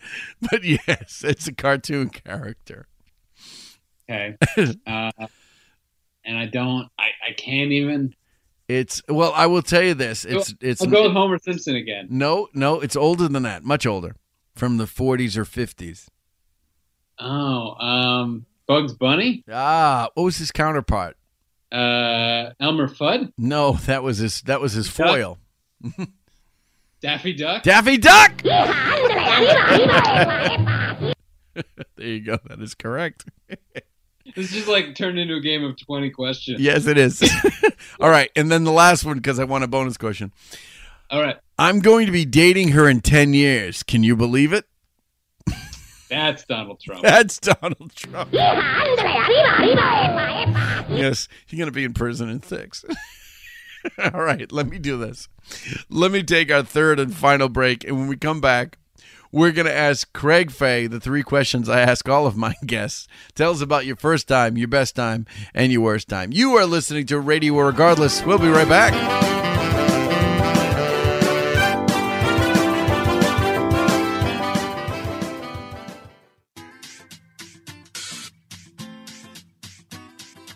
[0.42, 2.86] But yes, it's a cartoon character.
[4.10, 4.36] Okay.
[4.86, 5.10] Uh,
[6.24, 6.88] and I don't.
[6.98, 8.14] I, I can't even.
[8.72, 10.24] It's well, I will tell you this.
[10.24, 12.06] It's it's I'll go with Homer Simpson again.
[12.08, 13.64] no, no, it's older than that.
[13.64, 14.16] Much older.
[14.54, 16.06] From the 40s or 50s.
[17.18, 19.44] Oh, um, Bugs Bunny.
[19.50, 21.16] Ah, what was his counterpart?
[21.70, 23.32] Uh, Elmer Fudd.
[23.36, 25.38] No, that was his that was his foil.
[27.02, 27.62] Daffy Duck.
[27.62, 28.32] Daffy Duck.
[28.42, 28.66] there
[31.98, 32.38] you go.
[32.46, 33.26] That is correct.
[34.36, 36.60] This just like turned into a game of twenty questions.
[36.60, 37.22] Yes, it is.
[38.00, 40.32] All right, and then the last one because I want a bonus question.
[41.12, 41.36] All right.
[41.58, 43.82] I'm going to be dating her in 10 years.
[43.82, 44.64] Can you believe it?
[46.08, 47.02] That's Donald Trump.
[47.02, 48.30] That's Donald Trump.
[50.88, 52.82] yes, he's going to be in prison in six.
[53.98, 55.28] All right, let me do this.
[55.90, 57.84] Let me take our third and final break.
[57.84, 58.78] And when we come back,
[59.32, 63.08] we're going to ask Craig Fay the three questions I ask all of my guests.
[63.34, 66.30] Tell us about your first time, your best time, and your worst time.
[66.32, 68.24] You are listening to Radio Irregardless.
[68.24, 68.92] We'll be right back.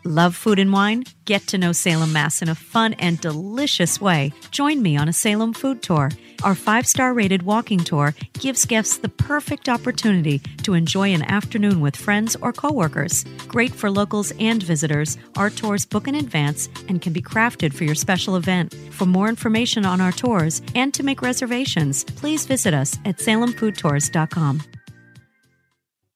[0.04, 1.02] Love food and wine?
[1.24, 4.32] Get to know Salem, Mass in a fun and delicious way.
[4.52, 6.10] Join me on a Salem food tour.
[6.42, 11.80] Our five star rated walking tour gives guests the perfect opportunity to enjoy an afternoon
[11.80, 13.24] with friends or coworkers.
[13.48, 17.84] Great for locals and visitors, our tours book in advance and can be crafted for
[17.84, 18.74] your special event.
[18.90, 24.62] For more information on our tours and to make reservations, please visit us at salemfoodtours.com.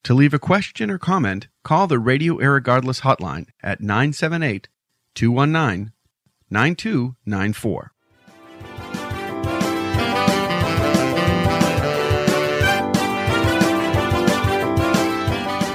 [0.05, 4.69] To leave a question or comment, call the Radio Irregardless hotline at 978
[5.15, 5.93] 219
[6.51, 7.93] 9294.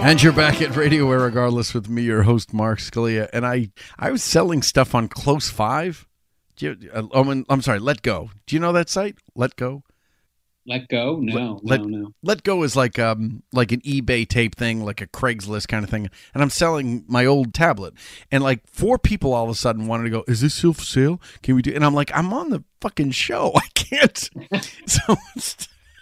[0.05, 4.11] And you're back at Radio Irregardless with me, your host Mark Scalia, and I I
[4.11, 6.05] was selling stuff on Close5.
[6.57, 8.29] Do you, uh, I'm, I'm sorry, Letgo.
[8.45, 9.15] Do you know that site?
[9.35, 9.81] Letgo.
[10.67, 11.17] Let go?
[11.19, 12.13] No, Let, no, no.
[12.23, 16.07] Letgo is like um like an eBay tape thing, like a Craigslist kind of thing.
[16.35, 17.95] And I'm selling my old tablet,
[18.31, 20.23] and like four people all of a sudden wanted to go.
[20.27, 21.19] Is this still for sale?
[21.41, 21.73] Can we do?
[21.73, 23.53] And I'm like, I'm on the fucking show.
[23.55, 24.29] I can't.
[24.85, 25.15] so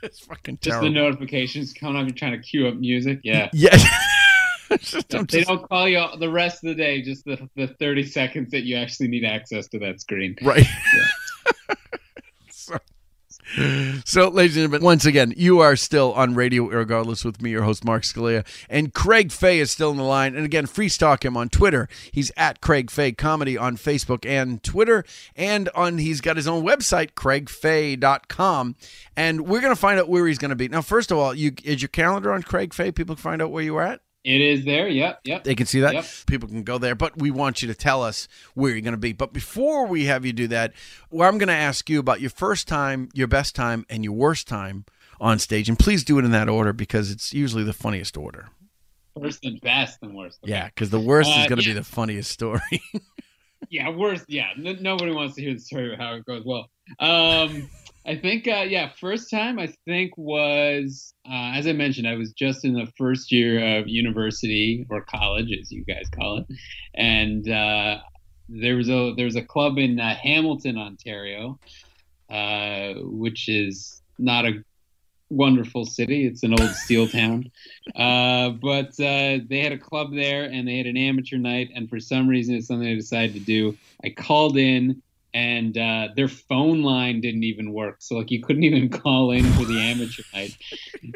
[0.07, 0.89] it's, fucking Just terrible.
[0.89, 2.07] the notifications coming up.
[2.07, 3.19] You're trying to queue up music.
[3.23, 3.49] Yeah.
[3.53, 3.77] Yeah.
[4.69, 8.49] If they don't call you the rest of the day, just the, the 30 seconds
[8.51, 10.35] that you actually need access to that screen.
[10.41, 10.65] Right.
[10.95, 11.75] Yeah.
[12.49, 12.77] so,
[14.05, 17.63] So, ladies and gentlemen, once again, you are still on radio, regardless, with me, your
[17.63, 18.45] host, Mark Scalia.
[18.69, 20.35] And Craig Fay is still in the line.
[20.35, 21.87] And again, free stalk him on Twitter.
[22.11, 25.03] He's at Craig Fay Comedy on Facebook and Twitter.
[25.35, 28.75] And on he's got his own website, craigfay.com.
[29.15, 30.67] And we're going to find out where he's going to be.
[30.67, 32.91] Now, first of all, you is your calendar on Craig Fay?
[32.91, 34.01] People can find out where you are at?
[34.23, 34.87] It is there.
[34.87, 35.19] Yep.
[35.25, 35.43] Yep.
[35.43, 35.93] They can see that.
[35.93, 36.05] Yep.
[36.27, 38.97] People can go there, but we want you to tell us where you're going to
[38.97, 39.11] be.
[39.13, 40.73] But before we have you do that,
[41.11, 44.47] I'm going to ask you about your first time, your best time, and your worst
[44.47, 44.85] time
[45.19, 45.67] on stage.
[45.67, 48.47] And please do it in that order because it's usually the funniest order.
[49.21, 50.39] First and best and worst.
[50.43, 50.51] Okay.
[50.51, 51.73] Yeah, because the worst is Uh, going to yeah.
[51.73, 52.61] be the funniest story.
[53.69, 54.25] yeah, worst.
[54.27, 56.69] Yeah, n- nobody wants to hear the story of how it goes well.
[56.99, 57.69] Um,
[58.05, 62.33] I think, uh, yeah, first time I think was, uh, as I mentioned, I was
[62.33, 66.47] just in the first year of university or college, as you guys call it,
[66.95, 67.99] and uh,
[68.49, 71.59] there was a there was a club in uh, Hamilton, Ontario,
[72.29, 74.61] uh, which is not a
[75.29, 76.27] wonderful city.
[76.27, 77.51] It's an old steel town.
[77.95, 81.71] Uh, but they had a club there and they had an amateur night.
[81.73, 83.75] And for some reason, it's something I decided to do.
[84.03, 85.01] I called in
[85.33, 87.97] and uh, their phone line didn't even work.
[87.99, 90.57] So, like, you couldn't even call in for the amateur night.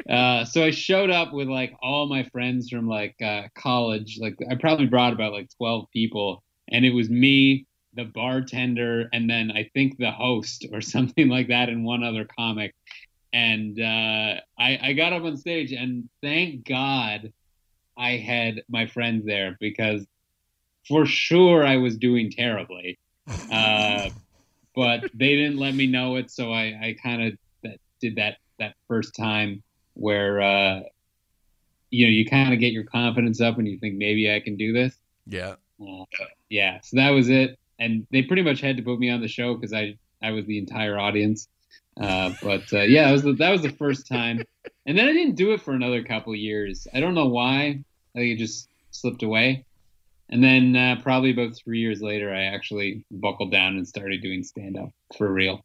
[0.10, 4.18] Uh, so I showed up with like all my friends from like uh, college.
[4.20, 6.44] Like, I probably brought about like 12 people.
[6.70, 11.48] And it was me, the bartender, and then I think the host or something like
[11.48, 12.74] that, and one other comic
[13.34, 17.32] and uh, I, I got up on stage and thank god
[17.98, 20.06] i had my friends there because
[20.88, 22.98] for sure i was doing terribly
[23.52, 24.10] uh,
[24.76, 28.76] but they didn't let me know it so i, I kind of did that that
[28.88, 29.64] first time
[29.94, 30.80] where uh,
[31.90, 34.56] you know you kind of get your confidence up and you think maybe i can
[34.56, 34.96] do this
[35.28, 35.56] yeah.
[36.22, 39.22] uh, yeah, so that was it, and they pretty much had to put me on
[39.22, 41.48] the show because I I was the entire audience.
[42.00, 44.42] Uh, but uh, yeah, that was the, that was the first time,
[44.86, 46.88] and then I didn't do it for another couple years.
[46.94, 47.84] I don't know why.
[48.16, 49.66] I think it just slipped away,
[50.30, 54.44] and then uh, probably about three years later, I actually buckled down and started doing
[54.44, 55.64] stand up for real.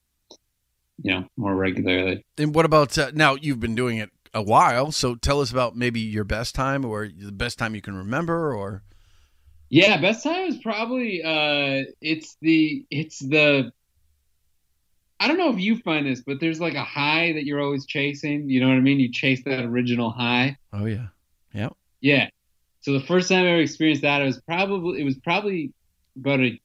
[1.02, 2.24] You know, more regularly.
[2.38, 3.34] And what about uh, now?
[3.34, 7.08] You've been doing it a while, so tell us about maybe your best time or
[7.08, 8.82] the best time you can remember, or
[9.68, 13.72] Yeah, best time is probably uh it's the it's the
[15.18, 17.86] I don't know if you find this, but there's like a high that you're always
[17.86, 18.48] chasing.
[18.48, 18.98] You know what I mean?
[19.00, 20.56] You chase that original high.
[20.72, 21.08] oh yeah,
[21.52, 21.68] yeah,
[22.00, 22.28] Yeah.
[22.82, 25.72] So the first time I ever experienced that, it was probably it was probably
[26.18, 26.60] about a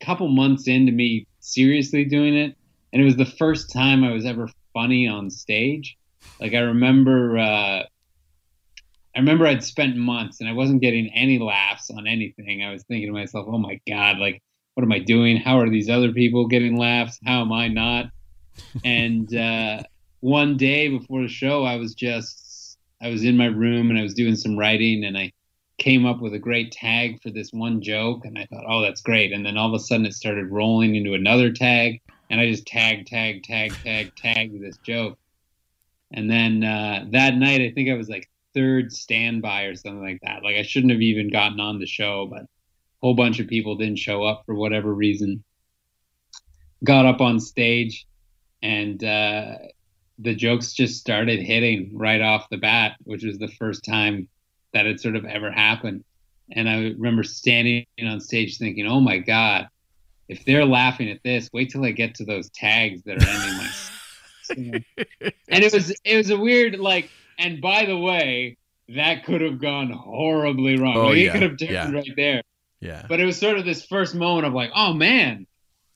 [0.00, 2.56] couple months into me seriously doing it,
[2.92, 5.96] and it was the first time I was ever funny on stage.
[6.40, 7.82] Like I remember, uh,
[9.14, 12.62] I remember I'd spent months and I wasn't getting any laughs on anything.
[12.62, 14.42] I was thinking to myself, "Oh my god, like
[14.74, 15.36] what am I doing?
[15.36, 17.18] How are these other people getting laughs?
[17.24, 18.06] How am I not?"
[18.82, 19.84] And uh,
[20.20, 22.45] one day before the show, I was just
[23.00, 25.32] I was in my room and I was doing some writing and I
[25.78, 29.02] came up with a great tag for this one joke and I thought, oh, that's
[29.02, 29.32] great.
[29.32, 32.66] And then all of a sudden it started rolling into another tag and I just
[32.66, 35.18] tag, tag, tag, tag, tag this joke.
[36.12, 40.20] And then uh, that night, I think I was like third standby or something like
[40.22, 40.42] that.
[40.42, 42.48] Like I shouldn't have even gotten on the show, but a
[43.02, 45.44] whole bunch of people didn't show up for whatever reason.
[46.84, 48.06] Got up on stage
[48.62, 49.54] and uh,
[50.18, 54.28] the jokes just started hitting right off the bat, which was the first time
[54.72, 56.04] that had sort of ever happened.
[56.52, 59.68] And I remember standing on stage thinking, "Oh my god,
[60.28, 63.56] if they're laughing at this, wait till I get to those tags that are ending
[63.56, 63.70] my."
[65.48, 67.10] and it was it was a weird like.
[67.38, 68.56] And by the way,
[68.88, 70.96] that could have gone horribly wrong.
[70.96, 71.90] Oh, like, yeah, it could have turned yeah.
[71.90, 72.42] right there.
[72.80, 73.04] yeah.
[73.08, 75.46] But it was sort of this first moment of like, oh man,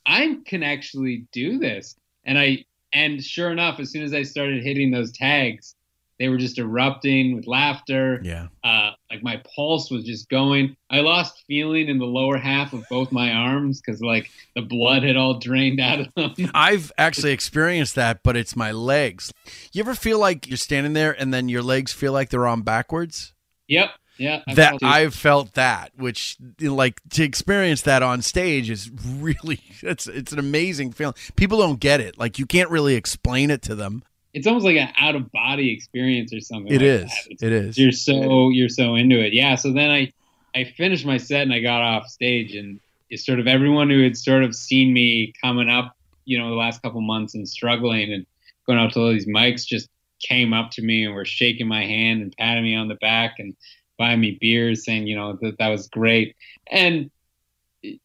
[0.05, 1.97] I can actually do this.
[2.25, 5.75] And I and sure enough, as soon as I started hitting those tags,
[6.21, 8.21] they were just erupting with laughter.
[8.23, 8.49] Yeah.
[8.63, 10.77] Uh, like my pulse was just going.
[10.91, 15.03] I lost feeling in the lower half of both my arms because like the blood
[15.03, 16.51] had all drained out of them.
[16.55, 19.33] I've actually experienced that, but it's my legs.
[19.73, 22.63] You ever feel like you're standing there and then your legs feel like they're on
[22.63, 23.33] backwards?
[23.69, 23.91] Yep.
[24.21, 24.43] Yeah.
[24.47, 24.83] I that felt.
[24.83, 30.39] I've felt that, which like to experience that on stage is really it's it's an
[30.39, 31.15] amazing feeling.
[31.37, 32.19] People don't get it.
[32.19, 34.03] Like you can't really explain it to them.
[34.35, 36.71] it's almost like an out of body experience or something.
[36.71, 37.29] It like is.
[37.41, 37.79] It is.
[37.79, 39.33] You're so you're so into it.
[39.33, 39.55] Yeah.
[39.55, 40.13] So then I
[40.55, 44.03] I finished my set and I got off stage and it's sort of everyone who
[44.03, 45.97] had sort of seen me coming up,
[46.27, 48.27] you know, the last couple months and struggling and
[48.67, 49.89] going out to all these mics just
[50.21, 53.37] came up to me and were shaking my hand and patting me on the back
[53.39, 53.57] and
[54.01, 56.35] buying me beers, saying, you know, that that was great.
[56.71, 57.11] And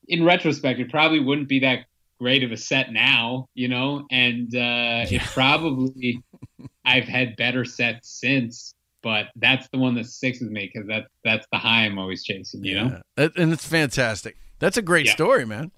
[0.08, 1.86] in retrospect, it probably wouldn't be that
[2.20, 6.22] great of a set now, you know, and uh, it probably
[6.84, 11.08] I've had better sets since, but that's the one that sticks with me because that
[11.24, 13.02] that's the high I'm always chasing, you know.
[13.18, 13.30] Yeah.
[13.38, 14.36] And it's fantastic.
[14.60, 15.14] That's a great Yeah.
[15.14, 15.72] story, man.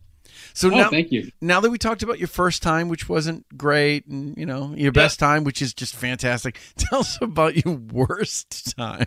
[0.54, 1.32] So Oh, now, thank you.
[1.42, 4.92] Now that we talked about your first time, which wasn't great, and you know your
[4.92, 9.06] best time, which is just fantastic, tell us about your worst time.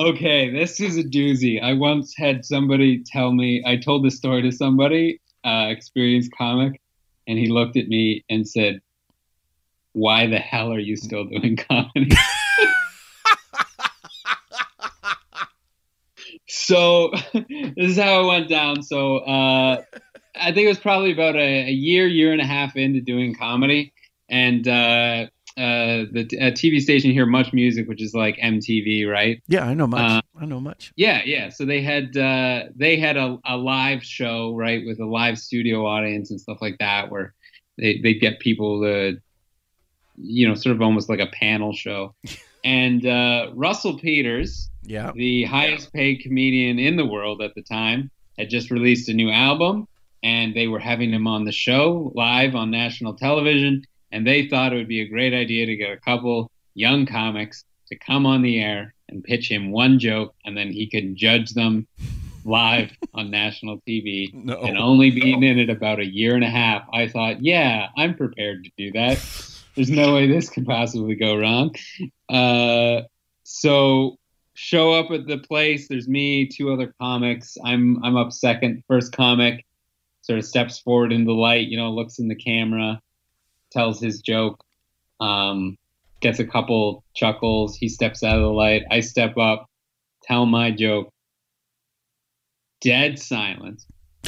[0.00, 1.62] Okay, this is a doozy.
[1.62, 6.80] I once had somebody tell me, I told this story to somebody, uh, experienced comic,
[7.28, 8.80] and he looked at me and said,
[9.92, 12.08] Why the hell are you still doing comedy?
[16.48, 18.82] so this is how it went down.
[18.82, 19.82] So uh,
[20.34, 23.34] I think it was probably about a, a year, year and a half into doing
[23.34, 23.92] comedy,
[24.30, 25.26] and uh,
[25.60, 29.42] uh, the uh, TV station here, Much Music, which is like MTV, right?
[29.48, 30.10] Yeah, I know much.
[30.10, 30.92] Uh, I know much.
[30.96, 31.50] Yeah, yeah.
[31.50, 35.86] So they had uh, they had a, a live show, right, with a live studio
[35.86, 37.34] audience and stuff like that, where
[37.78, 39.20] they they get people to,
[40.16, 42.14] you know, sort of almost like a panel show.
[42.62, 45.12] And uh, Russell Peters, Yeah.
[45.14, 49.30] the highest paid comedian in the world at the time, had just released a new
[49.30, 49.88] album,
[50.22, 53.82] and they were having him on the show live on national television.
[54.12, 57.64] And they thought it would be a great idea to get a couple young comics
[57.88, 61.50] to come on the air and pitch him one joke, and then he could judge
[61.50, 61.86] them
[62.44, 64.32] live on national TV.
[64.32, 64.60] No.
[64.60, 68.14] And only being in it about a year and a half, I thought, yeah, I'm
[68.14, 69.18] prepared to do that.
[69.74, 71.74] There's no way this could possibly go wrong.
[72.28, 73.02] Uh,
[73.44, 74.18] so
[74.54, 75.88] show up at the place.
[75.88, 77.56] There's me, two other comics.
[77.64, 78.82] I'm I'm up second.
[78.88, 79.64] First comic
[80.22, 83.00] sort of steps forward in the light, you know, looks in the camera,
[83.70, 84.62] tells his joke,
[85.20, 85.76] um,
[86.20, 87.76] gets a couple chuckles.
[87.76, 88.84] He steps out of the light.
[88.90, 89.68] I step up,
[90.22, 91.12] tell my joke.
[92.80, 93.86] Dead silence,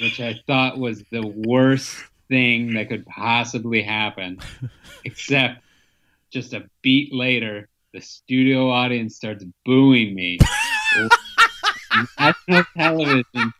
[0.00, 1.96] which I thought was the worst
[2.28, 4.38] thing that could possibly happen.
[5.04, 5.62] Except
[6.30, 10.38] just a beat later, the studio audience starts booing me.
[10.96, 11.08] on
[12.18, 13.52] National television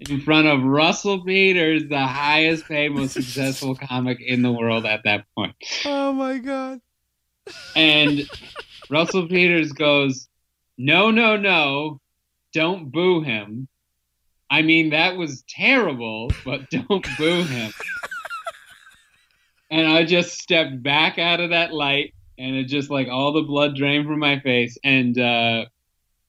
[0.00, 5.02] in front of Russell Peters, the highest paid, most successful comic in the world at
[5.04, 5.54] that point.
[5.84, 6.80] Oh my god.
[7.76, 8.28] And
[8.90, 10.28] Russell Peters goes,
[10.76, 12.00] No, no, no,
[12.52, 13.68] don't boo him.
[14.50, 17.72] I mean, that was terrible, but don't boo him.
[19.70, 23.42] and I just stepped back out of that light, and it just like all the
[23.42, 24.76] blood drained from my face.
[24.84, 25.66] And uh,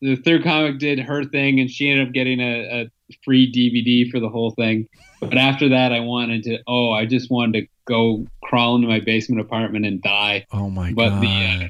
[0.02, 2.90] the third comic did her thing, and she ended up getting a, a
[3.24, 4.88] free DVD for the whole thing.
[5.22, 6.60] But after that, I wanted to.
[6.68, 10.46] Oh, I just wanted to go crawl into my basement apartment and die.
[10.52, 11.22] Oh my But god.
[11.22, 11.70] the uh,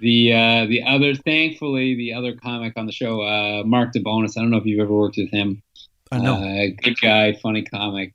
[0.00, 4.36] the uh, the other, thankfully, the other comic on the show, uh, Mark DeBonis.
[4.36, 5.62] I don't know if you've ever worked with him.
[6.12, 6.34] I know.
[6.36, 8.14] Uh, good guy, funny comic.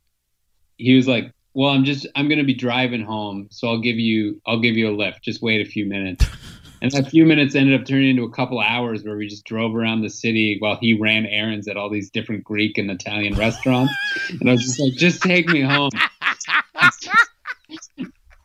[0.78, 4.40] He was like, "Well, I'm just I'm gonna be driving home, so I'll give you
[4.46, 5.22] I'll give you a lift.
[5.22, 6.24] Just wait a few minutes."
[6.82, 9.74] And that few minutes ended up turning into a couple hours where we just drove
[9.74, 13.92] around the city while he ran errands at all these different Greek and Italian restaurants.
[14.40, 15.90] And I was just like, "Just take me home."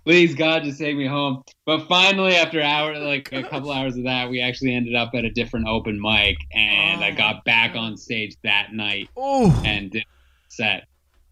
[0.04, 1.44] Please God, just take me home.
[1.66, 5.26] But finally, after hour, like a couple hours of that, we actually ended up at
[5.26, 10.06] a different open mic, and I got back on stage that night Oh, and did
[10.48, 10.88] set.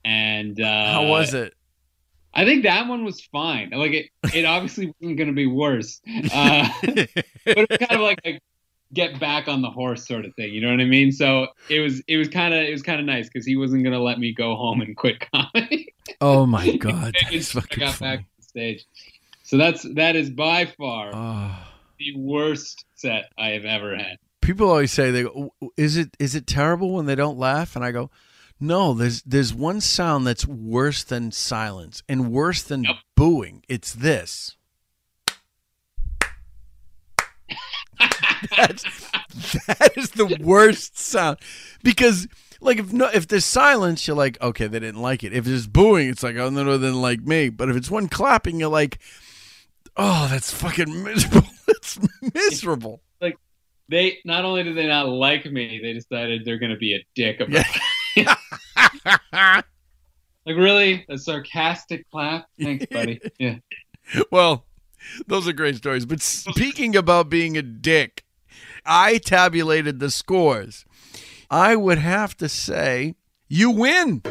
[0.06, 1.56] And uh, how was it?
[2.34, 3.71] I think that one was fine.
[3.71, 5.99] Like it, it obviously wasn't going to be worse.
[6.34, 7.09] Uh, but
[7.45, 8.39] it was kind of like a
[8.93, 10.53] get back on the horse sort of thing.
[10.53, 11.11] You know what I mean?
[11.11, 13.84] So it was, it was kind of, it was kind of nice because he wasn't
[13.84, 15.93] going to let me go home and quit comedy.
[16.21, 17.15] Oh my god.
[17.32, 18.17] I got funny.
[18.17, 18.86] back on stage.
[19.43, 21.55] So that's that is by far Oh.
[21.99, 24.17] the worst set I have ever had.
[24.41, 27.75] People always say they go, is it is it terrible when they don't laugh?
[27.75, 28.09] And I go,
[28.60, 28.93] no.
[28.93, 32.86] There's there's one sound that's worse than silence and worse than
[33.16, 33.64] booing.
[33.68, 34.55] It's this.
[38.55, 38.84] That's
[39.68, 41.38] that is the worst sound
[41.84, 42.28] because
[42.62, 45.68] like if no if there's silence you're like okay they didn't like it if there's
[45.68, 48.60] booing it's like oh no no they didn't like me but if it's one clapping
[48.60, 48.99] you're like
[49.97, 51.99] oh that's fucking miserable it's
[52.34, 53.38] miserable Like
[53.89, 57.05] they not only did they not like me, they decided they're going to be a
[57.16, 57.82] dick about it.
[59.34, 59.65] like
[60.47, 62.45] really, a sarcastic clap.
[62.61, 63.20] Thanks, buddy.
[63.39, 63.55] Yeah.
[64.32, 64.65] well,
[65.28, 66.05] those are great stories.
[66.05, 68.24] But speaking about being a dick,
[68.86, 70.86] I tabulated the scores.
[71.49, 73.15] I would have to say
[73.47, 74.22] you win.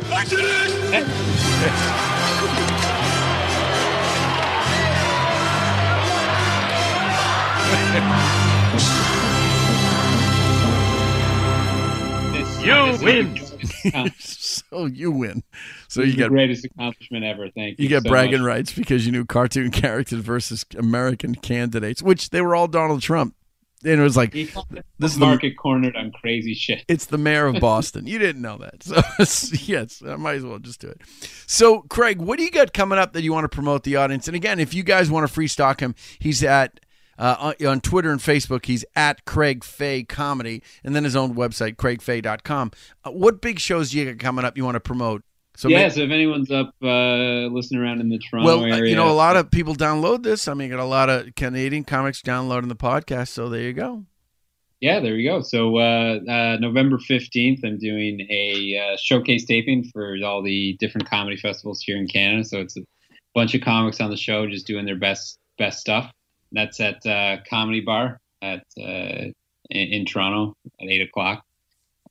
[12.32, 13.47] This, You this win.
[14.18, 15.42] So you win.
[15.88, 17.48] So was you the get greatest accomplishment ever.
[17.50, 17.84] Thank you.
[17.84, 18.46] you get so bragging much.
[18.46, 23.34] rights because you knew cartoon characters versus American candidates, which they were all Donald Trump.
[23.84, 26.84] And it was like this is the market cornered on crazy shit.
[26.88, 28.08] It's the mayor of Boston.
[28.08, 28.82] you didn't know that.
[28.82, 31.00] So yes, I might as well just do it.
[31.46, 34.26] So Craig, what do you got coming up that you want to promote the audience?
[34.26, 36.80] And again, if you guys want to free stalk him, he's at
[37.18, 38.66] uh, on, Twitter and Facebook.
[38.66, 42.70] He's at Craig Fay Comedy, and then his own website, craigfay.com.
[43.04, 45.22] Uh, what big shows do you got coming up you want to promote?
[45.56, 48.76] So yeah, may- so if anyone's up uh, listening around in the Toronto well, uh,
[48.76, 50.46] area, you know, a lot of people download this.
[50.46, 53.28] I mean, got a lot of Canadian comics downloading the podcast.
[53.28, 54.04] So there you go.
[54.80, 55.42] Yeah, there you go.
[55.42, 61.10] So uh, uh, November fifteenth, I'm doing a uh, showcase taping for all the different
[61.10, 62.44] comedy festivals here in Canada.
[62.44, 62.82] So it's a
[63.34, 66.08] bunch of comics on the show, just doing their best best stuff.
[66.52, 69.32] That's at uh, Comedy Bar at uh,
[69.70, 71.44] in, in Toronto at eight o'clock.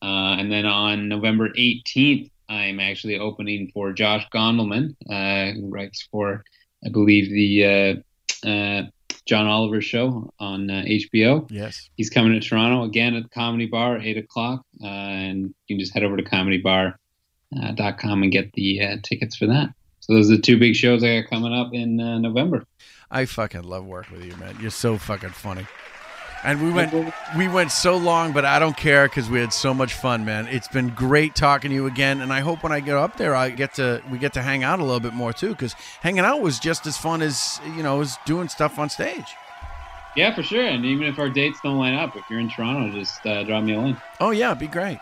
[0.01, 6.07] Uh, and then on November 18th, I'm actually opening for Josh Gondelman, uh, who writes
[6.11, 6.43] for,
[6.85, 8.03] I believe, the
[8.45, 8.83] uh, uh,
[9.25, 11.47] John Oliver show on uh, HBO.
[11.51, 11.89] Yes.
[11.97, 14.63] He's coming to Toronto again at the Comedy Bar, 8 o'clock.
[14.81, 19.47] Uh, and you can just head over to comedybar.com and get the uh, tickets for
[19.47, 19.69] that.
[19.99, 22.63] So those are the two big shows I got coming up in uh, November.
[23.09, 24.57] I fucking love working with you, man.
[24.59, 25.65] You're so fucking funny.
[26.43, 26.93] And we went
[27.35, 30.47] we went so long, but I don't care because we had so much fun, man.
[30.47, 33.35] It's been great talking to you again, and I hope when I get up there,
[33.35, 35.49] I get to we get to hang out a little bit more too.
[35.49, 39.35] Because hanging out was just as fun as you know as doing stuff on stage.
[40.15, 40.63] Yeah, for sure.
[40.63, 43.63] And even if our dates don't line up, if you're in Toronto, just uh, drop
[43.63, 44.01] me a line.
[44.19, 44.99] Oh yeah, it'd be great.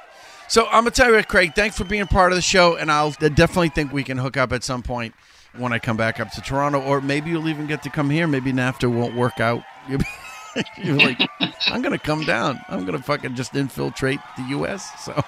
[0.47, 1.53] So I'm gonna tell you what, Craig.
[1.55, 4.51] Thanks for being part of the show, and I'll definitely think we can hook up
[4.53, 5.13] at some point
[5.57, 8.27] when I come back up to Toronto, or maybe you'll even get to come here.
[8.27, 9.63] Maybe NAFTA won't work out.
[10.77, 11.19] You're like,
[11.67, 12.59] I'm gonna come down.
[12.69, 15.03] I'm gonna fucking just infiltrate the U.S.
[15.03, 15.21] So,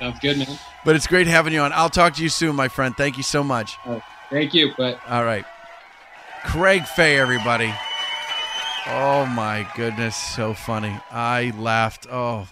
[0.00, 0.58] Sounds good, man.
[0.84, 1.72] but it's great having you on.
[1.72, 2.96] I'll talk to you soon, my friend.
[2.96, 3.76] Thank you so much.
[4.30, 4.72] Thank you.
[4.76, 5.44] But All right,
[6.46, 7.72] Craig Fay, everybody.
[8.86, 10.98] Oh my goodness, so funny.
[11.10, 12.06] I laughed.
[12.10, 12.48] Oh,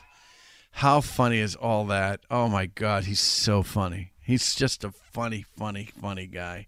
[0.77, 2.20] how funny is all that?
[2.31, 4.12] Oh my god, he's so funny.
[4.20, 6.66] He's just a funny, funny, funny guy.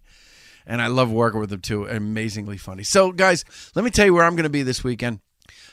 [0.65, 1.85] And I love working with him too.
[1.85, 2.81] Amazingly funny.
[2.81, 3.45] So, guys,
[3.75, 5.19] let me tell you where I'm going to be this weekend.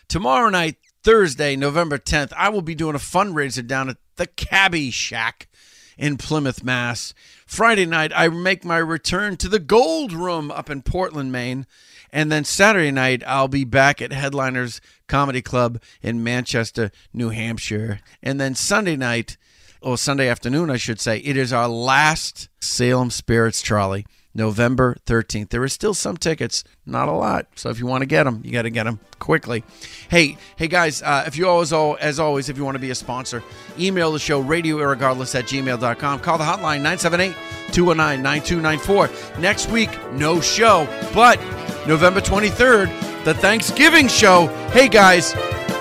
[0.07, 4.91] Tomorrow night, Thursday, November 10th, I will be doing a fundraiser down at the Cabby
[4.91, 5.49] Shack
[5.97, 7.15] in Plymouth, Mass.
[7.47, 11.67] Friday night, I make my return to the Gold Room up in Portland, Maine.
[12.13, 18.01] And then Saturday night, I'll be back at Headliners Comedy Club in Manchester, New Hampshire.
[18.23, 19.37] And then Sunday night,
[19.81, 24.07] or Sunday afternoon, I should say, it is our last Salem Spirits Trolley,
[24.37, 25.49] November 13th.
[25.49, 27.47] There is still some tickets, not a lot.
[27.55, 29.65] So if you want to get them, you got to get them quickly.
[30.09, 32.95] Hey, hey guys, uh, if you always, as always, if you want to be a
[32.95, 33.43] sponsor,
[33.79, 36.21] email the show radio irregardless at gmail.com.
[36.21, 37.35] Call the hotline 978
[37.73, 39.41] 219 9294.
[39.41, 41.41] Next week, no show, but
[41.87, 44.49] November 23rd, the Thanksgiving show.
[44.71, 45.35] Hey guys,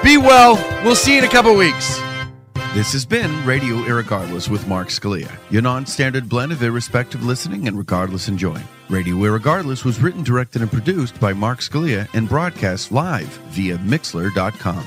[0.03, 0.55] be well.
[0.83, 2.04] We'll see you in a couple weeks.
[2.75, 7.77] This has been Radio Irregardless with Mark Scalia, your non-standard blend of irrespective listening and
[7.77, 8.67] regardless enjoying.
[8.89, 14.85] Radio Irregardless was written, directed, and produced by Mark Scalia and broadcast live via Mixlr.com.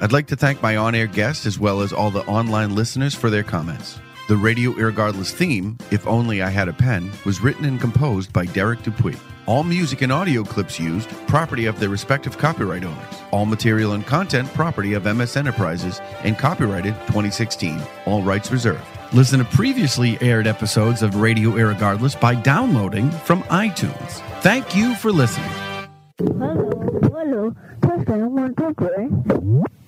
[0.00, 3.30] I'd like to thank my on-air guests as well as all the online listeners for
[3.30, 3.98] their comments.
[4.26, 8.46] The Radio Irregardless theme, If Only I Had a Pen, was written and composed by
[8.46, 9.16] Derek Dupuy.
[9.44, 13.14] All music and audio clips used, property of their respective copyright owners.
[13.32, 17.78] All material and content, property of MS Enterprises and copyrighted 2016.
[18.06, 18.86] All rights reserved.
[19.12, 24.22] Listen to previously aired episodes of Radio Irregardless by downloading from iTunes.
[24.40, 25.50] Thank you for listening.
[26.16, 26.70] Hello,
[27.02, 27.50] hello.
[28.28, 29.83] One, two, three.